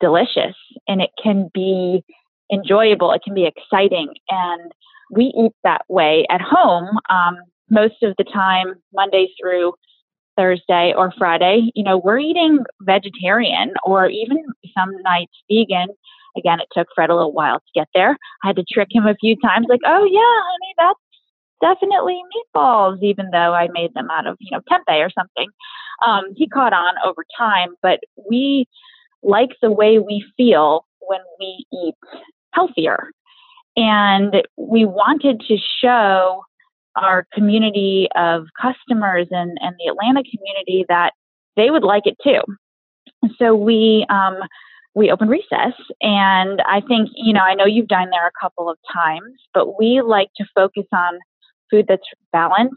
delicious 0.00 0.56
and 0.88 1.02
it 1.02 1.10
can 1.22 1.50
be 1.52 2.02
enjoyable. 2.50 3.12
It 3.12 3.22
can 3.22 3.34
be 3.34 3.44
exciting. 3.44 4.14
And 4.30 4.72
we 5.10 5.26
eat 5.38 5.52
that 5.62 5.82
way 5.88 6.26
at 6.30 6.40
home 6.40 6.98
um, 7.10 7.36
most 7.68 8.02
of 8.02 8.14
the 8.16 8.24
time, 8.24 8.76
Monday 8.94 9.28
through 9.38 9.74
Thursday 10.36 10.92
or 10.96 11.12
Friday. 11.18 11.70
You 11.74 11.84
know, 11.84 11.98
we're 11.98 12.18
eating 12.18 12.60
vegetarian 12.82 13.74
or 13.84 14.08
even 14.08 14.38
some 14.76 14.90
nights 15.02 15.32
vegan. 15.50 15.88
Again, 16.36 16.60
it 16.60 16.68
took 16.72 16.88
Fred 16.94 17.10
a 17.10 17.16
little 17.16 17.32
while 17.32 17.58
to 17.58 17.80
get 17.80 17.88
there. 17.94 18.16
I 18.44 18.48
had 18.48 18.56
to 18.56 18.64
trick 18.70 18.88
him 18.90 19.06
a 19.06 19.14
few 19.14 19.36
times, 19.42 19.66
like, 19.68 19.80
oh, 19.86 20.04
yeah, 20.04 20.20
honey, 20.20 20.74
that's 20.76 21.00
definitely 21.60 22.20
meatballs, 22.54 23.02
even 23.02 23.30
though 23.32 23.54
I 23.54 23.68
made 23.72 23.94
them 23.94 24.10
out 24.10 24.26
of, 24.26 24.36
you 24.40 24.50
know, 24.50 24.60
tempeh 24.70 25.04
or 25.04 25.10
something. 25.10 25.48
Um, 26.06 26.24
he 26.36 26.46
caught 26.46 26.74
on 26.74 26.94
over 27.04 27.24
time, 27.38 27.70
but 27.82 28.00
we 28.28 28.66
like 29.22 29.50
the 29.62 29.72
way 29.72 29.98
we 29.98 30.24
feel 30.36 30.84
when 31.00 31.20
we 31.40 31.64
eat 31.72 31.94
healthier. 32.52 33.10
And 33.76 34.42
we 34.56 34.84
wanted 34.84 35.40
to 35.48 35.56
show 35.80 36.42
our 36.96 37.26
community 37.32 38.08
of 38.16 38.46
customers 38.60 39.28
and, 39.30 39.58
and 39.60 39.76
the 39.78 39.90
Atlanta 39.90 40.22
community 40.22 40.84
that 40.88 41.12
they 41.56 41.70
would 41.70 41.84
like 41.84 42.04
it 42.06 42.16
too. 42.22 42.40
So 43.38 43.54
we 43.54 44.06
um, 44.08 44.36
we 44.94 45.10
opened 45.10 45.30
recess, 45.30 45.74
and 46.00 46.62
I 46.66 46.80
think 46.80 47.10
you 47.14 47.32
know 47.32 47.40
I 47.40 47.54
know 47.54 47.66
you've 47.66 47.88
dined 47.88 48.12
there 48.12 48.26
a 48.26 48.40
couple 48.40 48.68
of 48.68 48.78
times, 48.92 49.34
but 49.54 49.78
we 49.78 50.00
like 50.00 50.28
to 50.36 50.44
focus 50.54 50.86
on 50.92 51.18
food 51.70 51.86
that's 51.88 52.06
balanced 52.32 52.74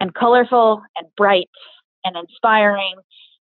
and 0.00 0.14
colorful 0.14 0.82
and 0.96 1.06
bright 1.16 1.48
and 2.04 2.16
inspiring 2.16 2.94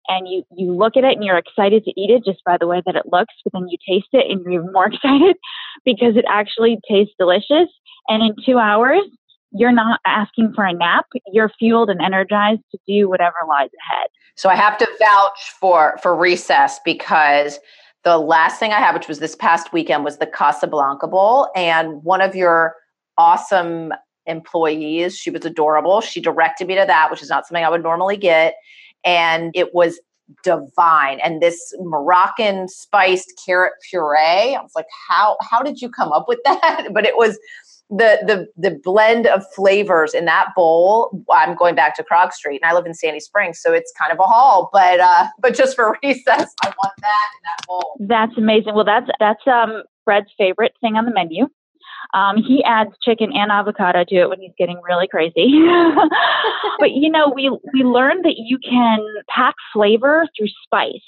and 0.08 0.28
you 0.28 0.42
you 0.56 0.72
look 0.72 0.96
at 0.96 1.04
it 1.04 1.14
and 1.16 1.24
you're 1.24 1.38
excited 1.38 1.84
to 1.84 1.90
eat 2.00 2.10
it 2.10 2.24
just 2.24 2.42
by 2.44 2.56
the 2.58 2.66
way 2.66 2.82
that 2.84 2.96
it 2.96 3.06
looks 3.06 3.34
but 3.44 3.52
then 3.52 3.68
you 3.68 3.78
taste 3.86 4.08
it 4.12 4.30
and 4.30 4.42
you're 4.42 4.62
even 4.62 4.72
more 4.72 4.86
excited 4.92 5.36
because 5.84 6.16
it 6.16 6.24
actually 6.28 6.78
tastes 6.88 7.14
delicious 7.18 7.68
and 8.08 8.22
in 8.22 8.34
2 8.44 8.58
hours 8.58 9.02
you're 9.52 9.73
not 9.73 10.00
asking 10.07 10.52
for 10.54 10.64
a 10.64 10.73
nap 10.73 11.07
you're 11.33 11.50
fueled 11.59 11.90
and 11.90 12.00
energized 12.00 12.62
to 12.71 12.78
do 12.87 13.09
whatever 13.09 13.37
lies 13.49 13.71
ahead 13.88 14.09
so 14.37 14.49
i 14.49 14.54
have 14.54 14.78
to 14.78 14.87
vouch 14.99 15.52
for 15.59 15.99
for 16.02 16.14
recess 16.14 16.80
because 16.85 17.59
the 18.02 18.19
last 18.19 18.59
thing 18.59 18.73
I 18.73 18.78
had, 18.78 18.95
which 18.95 19.09
was 19.09 19.19
this 19.19 19.37
past 19.37 19.73
weekend, 19.73 20.04
was 20.04 20.19
the 20.19 20.26
Casablanca 20.26 21.07
Bowl. 21.07 21.50
And 21.54 22.02
one 22.02 22.21
of 22.21 22.35
your 22.35 22.75
awesome 23.19 23.92
employees, 24.26 25.16
she 25.16 25.30
was 25.30 25.45
adorable. 25.45 26.00
She 26.00 26.21
directed 26.21 26.66
me 26.66 26.76
to 26.76 26.85
that, 26.87 27.11
which 27.11 27.23
is 27.23 27.28
not 27.28 27.47
something 27.47 27.64
I 27.64 27.69
would 27.69 27.83
normally 27.83 28.16
get. 28.16 28.54
And 29.04 29.50
it 29.54 29.75
was 29.75 30.00
divine. 30.45 31.21
And 31.21 31.42
this 31.42 31.75
Moroccan 31.80 32.69
spiced 32.69 33.33
carrot 33.45 33.73
puree. 33.90 34.54
I 34.54 34.61
was 34.62 34.73
like, 34.75 34.87
how 35.09 35.37
how 35.42 35.62
did 35.62 35.80
you 35.80 35.90
come 35.90 36.12
up 36.12 36.26
with 36.28 36.38
that? 36.45 36.88
but 36.92 37.04
it 37.04 37.16
was 37.16 37.38
the 37.90 38.18
the 38.25 38.70
the 38.70 38.80
blend 38.82 39.26
of 39.26 39.44
flavors 39.52 40.14
in 40.14 40.25
that 40.25 40.49
bowl. 40.54 41.25
I'm 41.30 41.54
going 41.56 41.75
back 41.75 41.97
to 41.97 42.04
Krog 42.04 42.32
Street, 42.32 42.61
and 42.62 42.70
I 42.70 42.75
live 42.75 42.87
in 42.87 42.94
Sandy 42.94 43.20
Springs, 43.20 43.61
so 43.61 43.73
it's 43.73 43.92
kind 44.00 44.12
of 44.12 44.18
a 44.20 44.25
haul. 44.25 44.70
But 44.73 45.00
uh, 45.00 45.26
but 45.40 45.54
just 45.54 45.75
for 45.76 45.99
recess, 46.02 46.54
I 46.62 46.66
want 46.66 46.94
that 47.00 47.28
in 47.35 47.42
that 47.44 47.66
bowl. 47.66 47.97
That's 48.00 48.37
amazing. 48.38 48.75
Well, 48.75 48.85
that's 48.85 49.09
that's 49.18 49.47
um 49.47 49.82
Fred's 50.04 50.30
favorite 50.38 50.73
thing 50.80 50.97
on 50.97 51.04
the 51.04 51.12
menu. 51.12 51.49
Um, 52.14 52.38
he 52.38 52.64
adds 52.64 52.90
chicken 53.04 53.30
and 53.32 53.52
avocado 53.52 54.04
to 54.04 54.14
it 54.16 54.28
when 54.28 54.40
he's 54.40 54.52
getting 54.59 54.80
really 54.88 55.06
crazy. 55.06 55.52
but 56.78 56.92
you 56.92 57.11
know, 57.11 57.32
we 57.35 57.50
we 57.75 57.82
learned 57.82 58.25
that 58.25 58.35
you 58.37 58.59
can 58.59 59.00
pack 59.28 59.54
flavor 59.73 60.26
through 60.37 60.49
spice 60.64 61.02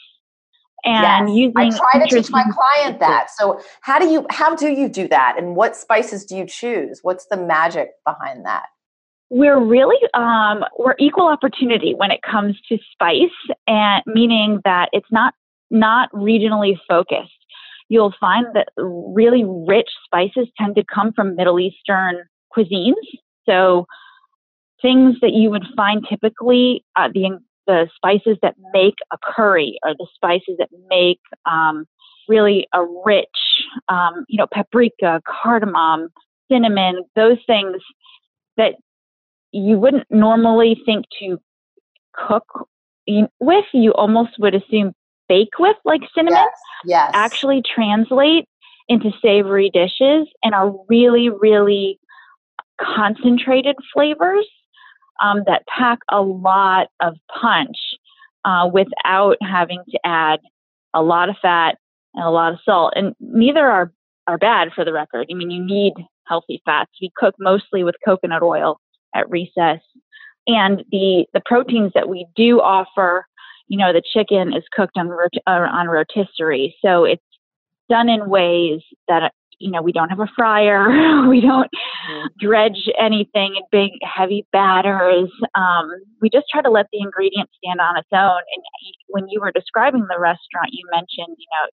and 0.84 1.28
yes. 1.28 1.36
using 1.36 1.56
I 1.56 1.70
try 1.70 2.06
to 2.06 2.16
teach 2.16 2.30
my 2.30 2.44
client 2.44 2.98
that. 3.00 3.28
So 3.30 3.60
how 3.82 3.98
do 3.98 4.08
you 4.08 4.26
how 4.30 4.54
do 4.54 4.68
you 4.68 4.88
do 4.88 5.08
that 5.08 5.36
and 5.38 5.56
what 5.56 5.76
spices 5.76 6.24
do 6.24 6.36
you 6.36 6.46
choose? 6.46 7.00
What's 7.02 7.26
the 7.26 7.36
magic 7.36 7.90
behind 8.04 8.44
that? 8.44 8.64
We're 9.30 9.60
really 9.60 9.98
um, 10.14 10.64
we're 10.78 10.96
equal 10.98 11.28
opportunity 11.28 11.94
when 11.94 12.10
it 12.10 12.20
comes 12.22 12.60
to 12.68 12.78
spice 12.92 13.56
and 13.66 14.02
meaning 14.06 14.60
that 14.64 14.88
it's 14.92 15.10
not 15.10 15.34
not 15.70 16.10
regionally 16.12 16.76
focused. 16.88 17.30
You'll 17.88 18.14
find 18.20 18.46
that 18.54 18.68
really 18.76 19.44
rich 19.44 19.88
spices 20.04 20.48
tend 20.58 20.76
to 20.76 20.84
come 20.84 21.12
from 21.12 21.36
Middle 21.36 21.60
Eastern 21.60 22.22
cuisines. 22.56 22.94
So 23.48 23.86
things 24.80 25.16
that 25.22 25.32
you 25.32 25.50
would 25.50 25.64
find 25.76 26.04
typically 26.08 26.84
uh, 26.96 27.08
the 27.12 27.38
the 27.66 27.88
spices 27.94 28.38
that 28.42 28.54
make 28.72 28.94
a 29.12 29.18
curry 29.22 29.78
or 29.84 29.94
the 29.94 30.06
spices 30.14 30.56
that 30.58 30.68
make 30.88 31.20
um, 31.50 31.86
really 32.28 32.66
a 32.72 32.84
rich, 33.04 33.26
um, 33.88 34.24
you 34.28 34.38
know, 34.38 34.46
paprika, 34.52 35.20
cardamom, 35.26 36.08
cinnamon, 36.50 37.04
those 37.16 37.38
things 37.46 37.76
that 38.56 38.74
you 39.52 39.78
wouldn't 39.78 40.10
normally 40.10 40.80
think 40.84 41.04
to 41.20 41.38
cook 42.14 42.68
with, 43.40 43.64
you 43.72 43.92
almost 43.92 44.32
would 44.38 44.54
assume 44.54 44.92
bake 45.28 45.58
with, 45.58 45.76
like 45.84 46.02
cinnamon, 46.14 46.34
yes, 46.34 46.58
yes. 46.84 47.10
actually 47.14 47.62
translate 47.62 48.46
into 48.88 49.10
savory 49.22 49.70
dishes 49.70 50.28
and 50.42 50.54
are 50.54 50.74
really, 50.88 51.28
really 51.28 51.98
concentrated 52.80 53.76
flavors 53.92 54.46
um, 55.22 55.44
that 55.46 55.62
pack 55.66 55.98
a 56.10 56.20
lot 56.20 56.88
of 57.00 57.14
punch 57.40 57.76
uh, 58.44 58.68
without 58.72 59.36
having 59.40 59.82
to 59.90 59.98
add 60.04 60.40
a 60.94 61.02
lot 61.02 61.28
of 61.28 61.36
fat 61.40 61.76
and 62.14 62.24
a 62.24 62.30
lot 62.30 62.52
of 62.52 62.58
salt. 62.64 62.92
And 62.96 63.14
neither 63.20 63.66
are, 63.66 63.92
are 64.26 64.38
bad 64.38 64.68
for 64.74 64.84
the 64.84 64.92
record. 64.92 65.28
I 65.30 65.34
mean, 65.34 65.50
you 65.50 65.64
need 65.64 65.94
healthy 66.26 66.60
fats. 66.64 66.90
We 67.00 67.10
cook 67.16 67.34
mostly 67.38 67.84
with 67.84 67.94
coconut 68.04 68.42
oil 68.42 68.80
at 69.14 69.30
recess. 69.30 69.80
And 70.46 70.84
the, 70.90 71.26
the 71.32 71.42
proteins 71.44 71.92
that 71.94 72.08
we 72.08 72.26
do 72.34 72.60
offer, 72.60 73.26
you 73.68 73.78
know, 73.78 73.92
the 73.92 74.02
chicken 74.12 74.52
is 74.52 74.64
cooked 74.72 74.96
on, 74.96 75.08
rot- 75.08 75.30
uh, 75.46 75.50
on 75.50 75.86
rotisserie. 75.86 76.74
So 76.84 77.04
it's 77.04 77.22
done 77.88 78.08
in 78.08 78.28
ways 78.28 78.80
that 79.08 79.32
you 79.62 79.70
know, 79.70 79.80
we 79.80 79.92
don't 79.92 80.10
have 80.10 80.20
a 80.20 80.28
fryer. 80.36 81.26
we 81.28 81.40
don't 81.40 81.70
mm-hmm. 82.10 82.26
dredge 82.38 82.88
anything 83.00 83.56
in 83.56 83.62
big, 83.70 83.92
heavy 84.02 84.46
batters. 84.52 85.30
Um, 85.54 85.90
we 86.20 86.30
just 86.30 86.46
try 86.50 86.62
to 86.62 86.70
let 86.70 86.86
the 86.92 87.00
ingredient 87.00 87.50
stand 87.62 87.80
on 87.80 87.96
its 87.96 88.08
own. 88.12 88.40
And 88.54 88.64
when 89.08 89.28
you 89.28 89.40
were 89.40 89.52
describing 89.52 90.06
the 90.08 90.18
restaurant, 90.18 90.70
you 90.72 90.84
mentioned, 90.90 91.36
you 91.38 91.46
know, 91.50 91.68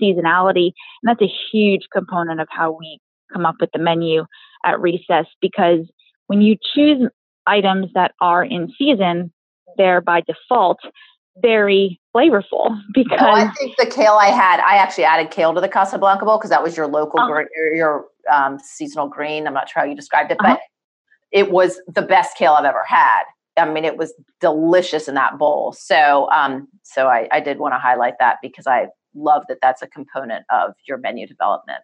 seasonality. 0.00 0.72
And 1.02 1.08
that's 1.08 1.22
a 1.22 1.32
huge 1.52 1.86
component 1.92 2.40
of 2.40 2.48
how 2.50 2.72
we 2.72 2.98
come 3.32 3.46
up 3.46 3.56
with 3.60 3.70
the 3.72 3.78
menu 3.78 4.24
at 4.64 4.80
recess 4.80 5.26
because 5.40 5.80
when 6.26 6.40
you 6.40 6.56
choose 6.74 7.08
items 7.46 7.86
that 7.94 8.12
are 8.20 8.44
in 8.44 8.72
season, 8.78 9.32
they're 9.76 10.00
by 10.00 10.22
default 10.22 10.78
very 11.42 12.00
flavorful 12.14 12.80
because 12.94 13.18
oh, 13.20 13.30
I 13.30 13.50
think 13.58 13.76
the 13.76 13.86
kale 13.86 14.14
I 14.14 14.28
had, 14.28 14.60
I 14.60 14.76
actually 14.76 15.04
added 15.04 15.30
kale 15.30 15.54
to 15.54 15.60
the 15.60 15.68
Casablanca 15.68 16.24
bowl 16.24 16.38
because 16.38 16.50
that 16.50 16.62
was 16.62 16.76
your 16.76 16.86
local, 16.86 17.20
uh, 17.20 17.42
your 17.74 18.06
um, 18.32 18.58
seasonal 18.58 19.08
green. 19.08 19.46
I'm 19.46 19.54
not 19.54 19.68
sure 19.68 19.82
how 19.82 19.88
you 19.88 19.96
described 19.96 20.30
it, 20.30 20.38
uh-huh. 20.40 20.54
but 20.54 20.60
it 21.32 21.50
was 21.50 21.80
the 21.86 22.02
best 22.02 22.36
kale 22.36 22.52
I've 22.52 22.64
ever 22.64 22.84
had. 22.86 23.22
I 23.58 23.70
mean, 23.70 23.84
it 23.84 23.96
was 23.96 24.12
delicious 24.40 25.08
in 25.08 25.14
that 25.14 25.38
bowl. 25.38 25.72
So, 25.72 26.30
um, 26.30 26.68
so 26.82 27.08
I, 27.08 27.26
I 27.32 27.40
did 27.40 27.58
want 27.58 27.72
to 27.74 27.78
highlight 27.78 28.14
that 28.20 28.36
because 28.42 28.66
I 28.66 28.88
love 29.14 29.44
that 29.48 29.58
that's 29.62 29.82
a 29.82 29.86
component 29.86 30.44
of 30.50 30.72
your 30.86 30.98
menu 30.98 31.26
development. 31.26 31.80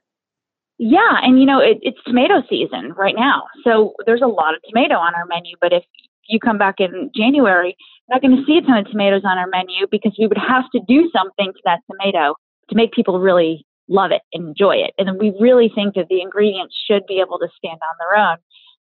Yeah, 0.79 1.19
and 1.23 1.39
you 1.39 1.47
know 1.47 1.61
it, 1.61 1.79
it's 1.83 1.99
tomato 2.05 2.43
season 2.49 2.93
right 2.97 3.15
now, 3.17 3.45
so 3.63 3.95
there's 4.07 4.23
a 4.23 4.27
lot 4.27 4.55
of 4.55 4.61
tomato 4.69 4.95
on 4.95 5.15
our 5.15 5.27
menu. 5.27 5.55
But 5.61 5.73
if 5.73 5.85
you 6.29 6.41
come 6.41 6.59
back 6.59 6.77
in 6.79 7.11
January, 7.15 7.77
you're 8.09 8.17
not 8.17 8.23
going 8.23 8.37
to 8.37 8.45
see 8.45 8.59
a 8.59 8.63
ton 8.63 8.79
of 8.79 8.91
tomatoes 8.91 9.23
on 9.25 9.39
our 9.39 9.47
menu 9.47 9.87
because 9.91 10.15
we 10.19 10.27
would 10.27 10.39
have 10.39 10.65
to 10.75 10.81
do 10.89 11.11
something 11.15 11.53
to 11.53 11.61
that 11.65 11.81
tomato 11.91 12.35
to 12.71 12.77
make 12.77 12.93
people 12.93 13.21
really 13.21 13.65
love 13.93 14.11
it 14.11 14.23
and 14.33 14.49
enjoy 14.49 14.77
it. 14.77 14.93
And 14.99 15.19
we 15.19 15.35
really 15.39 15.71
think 15.75 15.95
that 15.95 16.09
the 16.09 16.21
ingredients 16.21 16.75
should 16.89 17.07
be 17.07 17.21
able 17.21 17.39
to 17.39 17.49
stand 17.57 17.79
on 17.83 17.97
their 17.99 18.17
own. 18.19 18.37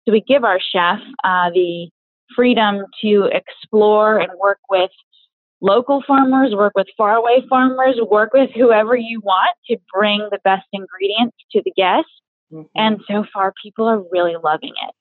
So 0.05 0.11
we 0.11 0.21
give 0.21 0.43
our 0.43 0.59
chef 0.59 0.99
uh, 1.23 1.49
the 1.53 1.89
freedom 2.35 2.85
to 3.01 3.29
explore 3.31 4.19
and 4.19 4.29
work 4.39 4.59
with 4.69 4.91
local 5.61 6.03
farmers, 6.05 6.53
work 6.53 6.73
with 6.75 6.87
faraway 6.95 7.41
farmers, 7.49 7.99
work 8.09 8.33
with 8.33 8.49
whoever 8.55 8.95
you 8.95 9.19
want 9.21 9.55
to 9.69 9.77
bring 9.93 10.27
the 10.31 10.39
best 10.43 10.65
ingredients 10.71 11.37
to 11.51 11.61
the 11.63 11.71
guests. 11.75 12.11
Mm-hmm. 12.51 12.67
And 12.75 12.99
so 13.09 13.25
far, 13.33 13.53
people 13.61 13.85
are 13.85 14.01
really 14.11 14.35
loving 14.41 14.73
it. 14.87 14.93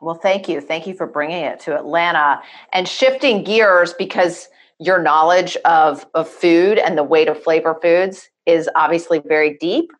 Well, 0.00 0.14
thank 0.14 0.48
you. 0.48 0.60
Thank 0.60 0.86
you 0.86 0.94
for 0.94 1.06
bringing 1.06 1.42
it 1.42 1.60
to 1.60 1.76
Atlanta 1.76 2.40
and 2.72 2.86
shifting 2.86 3.44
gears 3.44 3.94
because 3.94 4.48
your 4.78 5.00
knowledge 5.00 5.56
of, 5.64 6.06
of 6.14 6.28
food 6.28 6.78
and 6.78 6.98
the 6.98 7.04
way 7.04 7.24
to 7.24 7.34
flavor 7.34 7.78
foods 7.80 8.28
is 8.44 8.68
obviously 8.76 9.20
very 9.26 9.56
deep. 9.58 9.90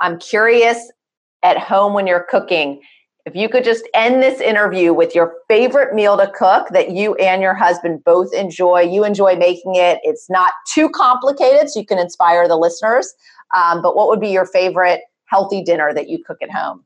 I'm 0.00 0.18
curious 0.18 0.92
at 1.42 1.58
home 1.58 1.94
when 1.94 2.06
you're 2.06 2.26
cooking, 2.28 2.82
if 3.26 3.34
you 3.34 3.48
could 3.48 3.64
just 3.64 3.88
end 3.92 4.22
this 4.22 4.40
interview 4.40 4.94
with 4.94 5.12
your 5.14 5.34
favorite 5.48 5.94
meal 5.94 6.16
to 6.16 6.30
cook 6.30 6.68
that 6.70 6.92
you 6.92 7.16
and 7.16 7.42
your 7.42 7.54
husband 7.54 8.04
both 8.04 8.32
enjoy. 8.32 8.82
You 8.82 9.04
enjoy 9.04 9.34
making 9.34 9.74
it, 9.74 9.98
it's 10.04 10.30
not 10.30 10.52
too 10.72 10.88
complicated, 10.88 11.68
so 11.68 11.80
you 11.80 11.86
can 11.86 11.98
inspire 11.98 12.46
the 12.46 12.56
listeners. 12.56 13.12
Um, 13.56 13.82
but 13.82 13.96
what 13.96 14.08
would 14.08 14.20
be 14.20 14.28
your 14.28 14.46
favorite 14.46 15.00
healthy 15.24 15.62
dinner 15.62 15.92
that 15.92 16.08
you 16.08 16.22
cook 16.24 16.38
at 16.40 16.52
home? 16.52 16.84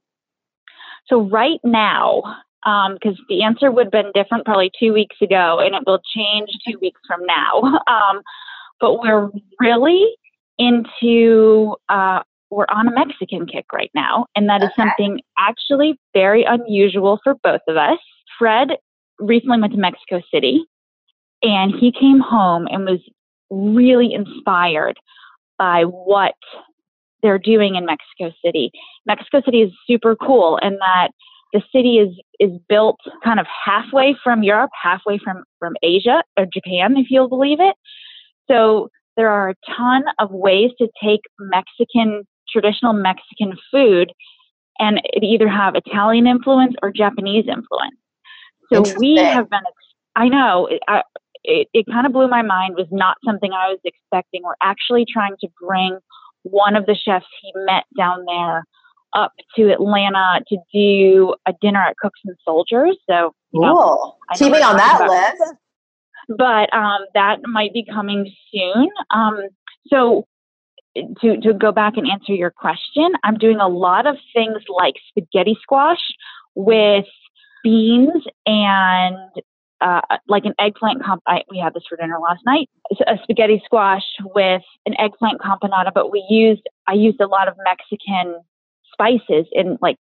So, 1.07 1.29
right 1.29 1.61
now, 1.63 2.23
because 2.62 3.18
um, 3.18 3.27
the 3.29 3.42
answer 3.42 3.70
would 3.70 3.87
have 3.87 3.92
been 3.92 4.12
different 4.14 4.44
probably 4.44 4.70
two 4.79 4.92
weeks 4.92 5.16
ago, 5.23 5.59
and 5.61 5.75
it 5.75 5.83
will 5.87 6.01
change 6.14 6.51
two 6.66 6.79
weeks 6.81 7.01
from 7.07 7.20
now. 7.27 7.81
Um, 7.90 8.23
but 8.81 8.99
we're 9.01 9.29
really 9.61 10.07
into 10.59 11.75
uh, 11.88 12.20
we're 12.51 12.66
on 12.68 12.88
a 12.88 12.90
Mexican 12.92 13.46
kick 13.46 13.66
right 13.73 13.90
now, 13.94 14.27
and 14.35 14.49
that 14.49 14.62
is 14.62 14.70
okay. 14.70 14.83
something 14.83 15.20
actually 15.38 15.99
very 16.14 16.44
unusual 16.44 17.18
for 17.23 17.35
both 17.42 17.61
of 17.68 17.77
us. 17.77 17.99
Fred 18.38 18.68
recently 19.18 19.61
went 19.61 19.73
to 19.73 19.79
Mexico 19.79 20.23
City, 20.33 20.64
and 21.42 21.73
he 21.79 21.92
came 21.92 22.20
home 22.20 22.66
and 22.70 22.85
was 22.85 23.01
really 23.51 24.12
inspired 24.14 24.96
by 25.59 25.83
what 25.85 26.35
they're 27.23 27.38
doing 27.38 27.77
in 27.77 27.85
Mexico 27.85 28.35
City. 28.44 28.70
Mexico 29.07 29.42
City 29.44 29.62
is 29.62 29.73
super 29.87 30.16
cool, 30.16 30.59
and 30.62 30.79
that 30.79 31.09
the 31.53 31.63
city 31.73 31.99
is 31.99 32.09
is 32.39 32.59
built 32.69 32.99
kind 33.25 33.41
of 33.41 33.47
halfway 33.65 34.15
from 34.23 34.43
Europe, 34.43 34.71
halfway 34.81 35.19
from 35.19 35.45
from 35.59 35.75
Asia 35.83 36.23
or 36.39 36.47
Japan, 36.47 36.97
if 36.97 37.07
you'll 37.11 37.29
believe 37.29 37.61
it. 37.61 37.77
So 38.51 38.89
there 39.17 39.29
are 39.29 39.51
a 39.51 39.55
ton 39.77 40.05
of 40.19 40.31
ways 40.31 40.71
to 40.79 40.89
take 41.03 41.21
Mexican 41.39 42.27
traditional 42.49 42.93
Mexican 42.93 43.57
food 43.71 44.13
and 44.79 45.01
either 45.23 45.49
have 45.49 45.75
Italian 45.75 46.27
influence 46.27 46.75
or 46.83 46.91
Japanese 46.91 47.45
influence. 47.47 47.97
So 48.73 48.83
we 48.99 49.17
have 49.17 49.51
been. 49.51 49.61
I 50.17 50.29
know. 50.29 50.69
I, 50.89 51.03
it, 51.45 51.69
it 51.73 51.87
kind 51.87 52.07
of 52.07 52.13
blew 52.13 52.29
my 52.29 52.43
mind. 52.43 52.75
Was 52.77 52.89
not 52.91 53.17
something 53.25 53.53
I 53.53 53.69
was 53.69 53.81
expecting. 53.85 54.43
We're 54.43 54.55
actually 54.63 55.05
trying 55.11 55.37
to 55.41 55.49
bring 55.61 55.99
one 56.43 56.77
of 56.77 56.87
the 56.87 56.95
chefs 56.95 57.27
he 57.43 57.53
met 57.67 57.85
down 57.97 58.25
there 58.27 58.65
up 59.14 59.33
to 59.57 59.73
Atlanta 59.73 60.40
to 60.49 60.57
do 60.73 61.35
a 61.46 61.53
dinner 61.61 61.81
at 61.81 61.96
Cooks 61.96 62.20
and 62.25 62.37
Soldiers. 62.44 62.96
So, 63.09 63.35
you 63.53 63.61
know, 63.61 64.16
keep 64.35 64.53
me 64.53 64.62
on 64.62 64.77
that 64.77 65.09
list. 65.09 65.55
But 66.29 66.73
um, 66.73 67.01
that 67.14 67.40
might 67.44 67.73
be 67.73 67.85
coming 67.85 68.31
soon. 68.53 68.88
Um, 69.11 69.49
so 69.88 70.27
to, 70.96 71.40
to 71.40 71.55
go 71.55 71.73
back 71.73 71.94
and 71.96 72.09
answer 72.09 72.33
your 72.33 72.51
question, 72.51 73.12
I'm 73.25 73.37
doing 73.37 73.59
a 73.59 73.68
lot 73.68 74.07
of 74.07 74.16
things 74.35 74.59
like 74.68 74.94
spaghetti 75.09 75.59
squash 75.62 76.01
with 76.55 77.07
beans 77.62 78.25
and 78.46 79.16
uh, 79.81 80.01
like 80.29 80.44
an 80.44 80.55
eggplant 80.59 81.03
comp. 81.03 81.23
I, 81.27 81.42
we 81.51 81.59
had 81.59 81.75
this 81.75 81.85
for 81.88 81.96
dinner 81.96 82.18
last 82.18 82.42
night. 82.44 82.68
A 83.07 83.16
spaghetti 83.23 83.62
squash 83.64 84.05
with 84.35 84.62
an 84.87 84.94
eggplant 84.99 85.40
campanata, 85.40 85.90
but 85.94 86.12
we 86.12 86.25
used 86.29 86.62
I 86.87 86.92
used 86.92 87.20
a 87.20 87.27
lot 87.27 87.49
of 87.49 87.55
Mexican 87.64 88.40
spices 89.01 89.47
in 89.53 89.79
like 89.81 89.97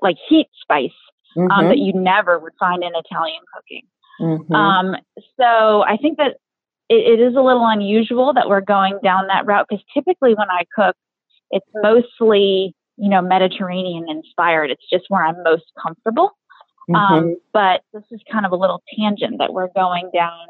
like 0.00 0.16
heat 0.28 0.48
spice 0.60 0.90
um, 1.36 1.44
mm-hmm. 1.44 1.50
um, 1.50 1.68
that 1.68 1.78
you 1.78 1.92
never 1.92 2.38
would 2.38 2.52
find 2.58 2.82
in 2.82 2.90
Italian 2.94 3.40
cooking. 3.54 3.82
Mm-hmm. 4.20 4.54
Um, 4.54 4.96
so 5.40 5.82
I 5.82 5.96
think 5.96 6.18
that 6.18 6.36
it, 6.88 7.18
it 7.18 7.20
is 7.20 7.34
a 7.34 7.40
little 7.40 7.66
unusual 7.66 8.32
that 8.34 8.48
we're 8.48 8.60
going 8.60 8.98
down 9.02 9.26
that 9.28 9.46
route 9.46 9.66
because 9.68 9.84
typically 9.94 10.34
when 10.34 10.50
I 10.50 10.64
cook, 10.74 10.94
it's 11.50 11.66
mostly 11.74 12.74
you 12.96 13.08
know 13.08 13.22
Mediterranean 13.22 14.06
inspired. 14.08 14.70
It's 14.70 14.84
just 14.92 15.04
where 15.08 15.24
I'm 15.24 15.42
most 15.42 15.64
comfortable. 15.82 16.30
Um, 16.88 16.94
mm-hmm. 16.94 17.14
Um, 17.14 17.36
but 17.52 17.82
this 17.92 18.04
is 18.10 18.20
kind 18.30 18.44
of 18.44 18.52
a 18.52 18.56
little 18.56 18.82
tangent 18.98 19.38
that 19.38 19.52
we're 19.52 19.68
going 19.74 20.10
down 20.12 20.46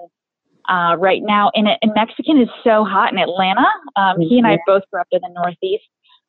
uh, 0.69 0.97
right 0.97 1.23
now. 1.23 1.51
And, 1.55 1.69
and, 1.69 1.93
Mexican 1.95 2.41
is 2.41 2.49
so 2.65 2.85
hot 2.85 3.13
in 3.13 3.19
Atlanta. 3.19 3.67
Um, 3.97 4.21
he 4.21 4.39
and 4.39 4.47
I 4.47 4.55
mm-hmm. 4.55 4.63
both 4.67 4.83
grew 4.91 5.01
up 5.01 5.09
in 5.11 5.21
the 5.23 5.29
Northeast. 5.35 5.85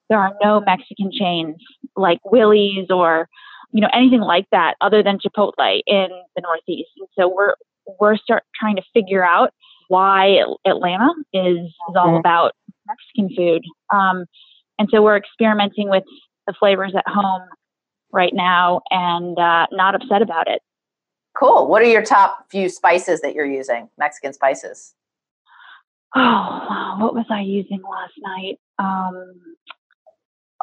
There 0.09 0.19
are 0.19 0.33
no 0.41 0.61
Mexican 0.61 1.11
chains 1.11 1.55
like 1.95 2.19
Willy's 2.25 2.89
or 2.89 3.27
you 3.71 3.81
know 3.81 3.89
anything 3.93 4.21
like 4.21 4.45
that 4.51 4.75
other 4.81 5.01
than 5.01 5.17
Chipotle 5.17 5.81
in 5.87 6.07
the 6.35 6.41
Northeast. 6.41 6.89
And 6.97 7.07
so 7.17 7.27
we're 7.27 7.55
we're 7.99 8.17
start 8.17 8.43
trying 8.59 8.75
to 8.75 8.83
figure 8.93 9.23
out 9.23 9.51
why 9.87 10.37
Atlanta 10.65 11.13
is, 11.33 11.57
is 11.57 11.95
all 11.95 12.17
about 12.17 12.53
Mexican 12.87 13.35
food. 13.35 13.63
Um, 13.93 14.25
and 14.79 14.87
so 14.91 15.01
we're 15.01 15.17
experimenting 15.17 15.89
with 15.89 16.03
the 16.47 16.53
flavors 16.53 16.93
at 16.95 17.07
home 17.07 17.43
right 18.11 18.33
now 18.33 18.81
and 18.89 19.37
uh, 19.37 19.67
not 19.71 19.95
upset 19.95 20.21
about 20.21 20.47
it. 20.47 20.61
Cool. 21.37 21.67
What 21.67 21.81
are 21.81 21.85
your 21.85 22.03
top 22.03 22.45
few 22.49 22.69
spices 22.69 23.21
that 23.21 23.33
you're 23.33 23.45
using? 23.45 23.89
Mexican 23.97 24.33
spices. 24.33 24.93
Oh, 26.15 26.19
wow, 26.19 26.97
what 26.99 27.15
was 27.15 27.25
I 27.31 27.41
using 27.41 27.81
last 27.81 28.13
night? 28.19 28.59
Um, 28.77 29.52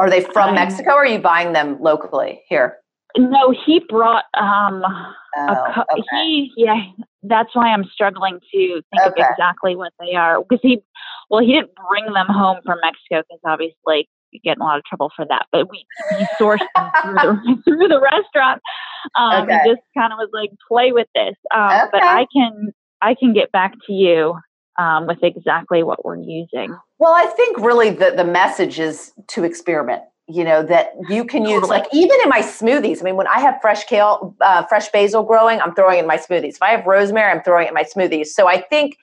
are 0.00 0.08
they 0.08 0.22
from 0.22 0.54
Mexico 0.54 0.92
or 0.92 1.02
are 1.02 1.06
you 1.06 1.18
buying 1.18 1.52
them 1.52 1.76
locally 1.80 2.42
here? 2.48 2.78
No, 3.18 3.52
he 3.66 3.80
brought 3.88 4.24
um 4.34 4.82
oh, 5.36 5.64
co- 5.74 5.84
okay. 5.92 6.02
he 6.12 6.52
yeah, 6.56 6.82
that's 7.22 7.54
why 7.54 7.68
I'm 7.68 7.84
struggling 7.92 8.40
to 8.40 8.82
think 8.90 9.02
okay. 9.02 9.22
of 9.22 9.28
exactly 9.30 9.76
what 9.76 9.92
they 10.00 10.14
are 10.14 10.40
because 10.42 10.60
he 10.62 10.80
well, 11.28 11.40
he 11.40 11.52
didn't 11.52 11.72
bring 11.88 12.12
them 12.12 12.26
home 12.28 12.60
from 12.64 12.78
Mexico 12.82 13.22
because 13.28 13.40
obviously 13.44 14.08
you 14.30 14.40
get 14.42 14.56
in 14.56 14.62
a 14.62 14.64
lot 14.64 14.78
of 14.78 14.84
trouble 14.84 15.10
for 15.14 15.26
that. 15.28 15.46
But 15.52 15.70
we, 15.70 15.84
we 16.12 16.26
sourced 16.40 16.58
them 16.74 16.90
through 17.02 17.14
the, 17.14 17.62
through 17.64 17.88
the 17.88 18.00
restaurant. 18.00 18.62
Um, 19.16 19.44
okay. 19.44 19.60
Just 19.66 19.82
kind 19.96 20.12
of 20.12 20.18
was 20.18 20.30
like, 20.32 20.50
play 20.68 20.92
with 20.92 21.08
this. 21.14 21.34
Um, 21.54 21.70
okay. 21.70 21.88
But 21.92 22.02
I 22.02 22.26
can 22.32 22.72
I 23.02 23.14
can 23.14 23.32
get 23.32 23.52
back 23.52 23.74
to 23.86 23.92
you 23.92 24.36
um, 24.80 25.06
with 25.06 25.22
exactly 25.22 25.82
what 25.82 26.04
we're 26.04 26.16
using. 26.16 26.76
Well, 26.98 27.12
I 27.12 27.26
think 27.26 27.58
really 27.58 27.90
the 27.90 28.12
the 28.16 28.24
message 28.24 28.80
is 28.80 29.12
to 29.28 29.44
experiment. 29.44 30.02
You 30.26 30.44
know 30.44 30.62
that 30.62 30.92
you 31.08 31.24
can 31.24 31.42
use 31.42 31.62
totally. 31.62 31.80
like 31.80 31.86
even 31.92 32.16
in 32.22 32.28
my 32.28 32.40
smoothies. 32.40 33.00
I 33.00 33.04
mean, 33.04 33.16
when 33.16 33.26
I 33.26 33.40
have 33.40 33.56
fresh 33.60 33.84
kale, 33.84 34.34
uh, 34.40 34.64
fresh 34.66 34.88
basil 34.90 35.22
growing, 35.22 35.60
I'm 35.60 35.74
throwing 35.74 35.98
in 35.98 36.06
my 36.06 36.16
smoothies. 36.16 36.54
If 36.54 36.62
I 36.62 36.70
have 36.70 36.86
rosemary, 36.86 37.30
I'm 37.30 37.42
throwing 37.42 37.66
it 37.66 37.68
in 37.68 37.74
my 37.74 37.84
smoothies. 37.84 38.28
So 38.28 38.46
I 38.46 38.60
think 38.60 38.96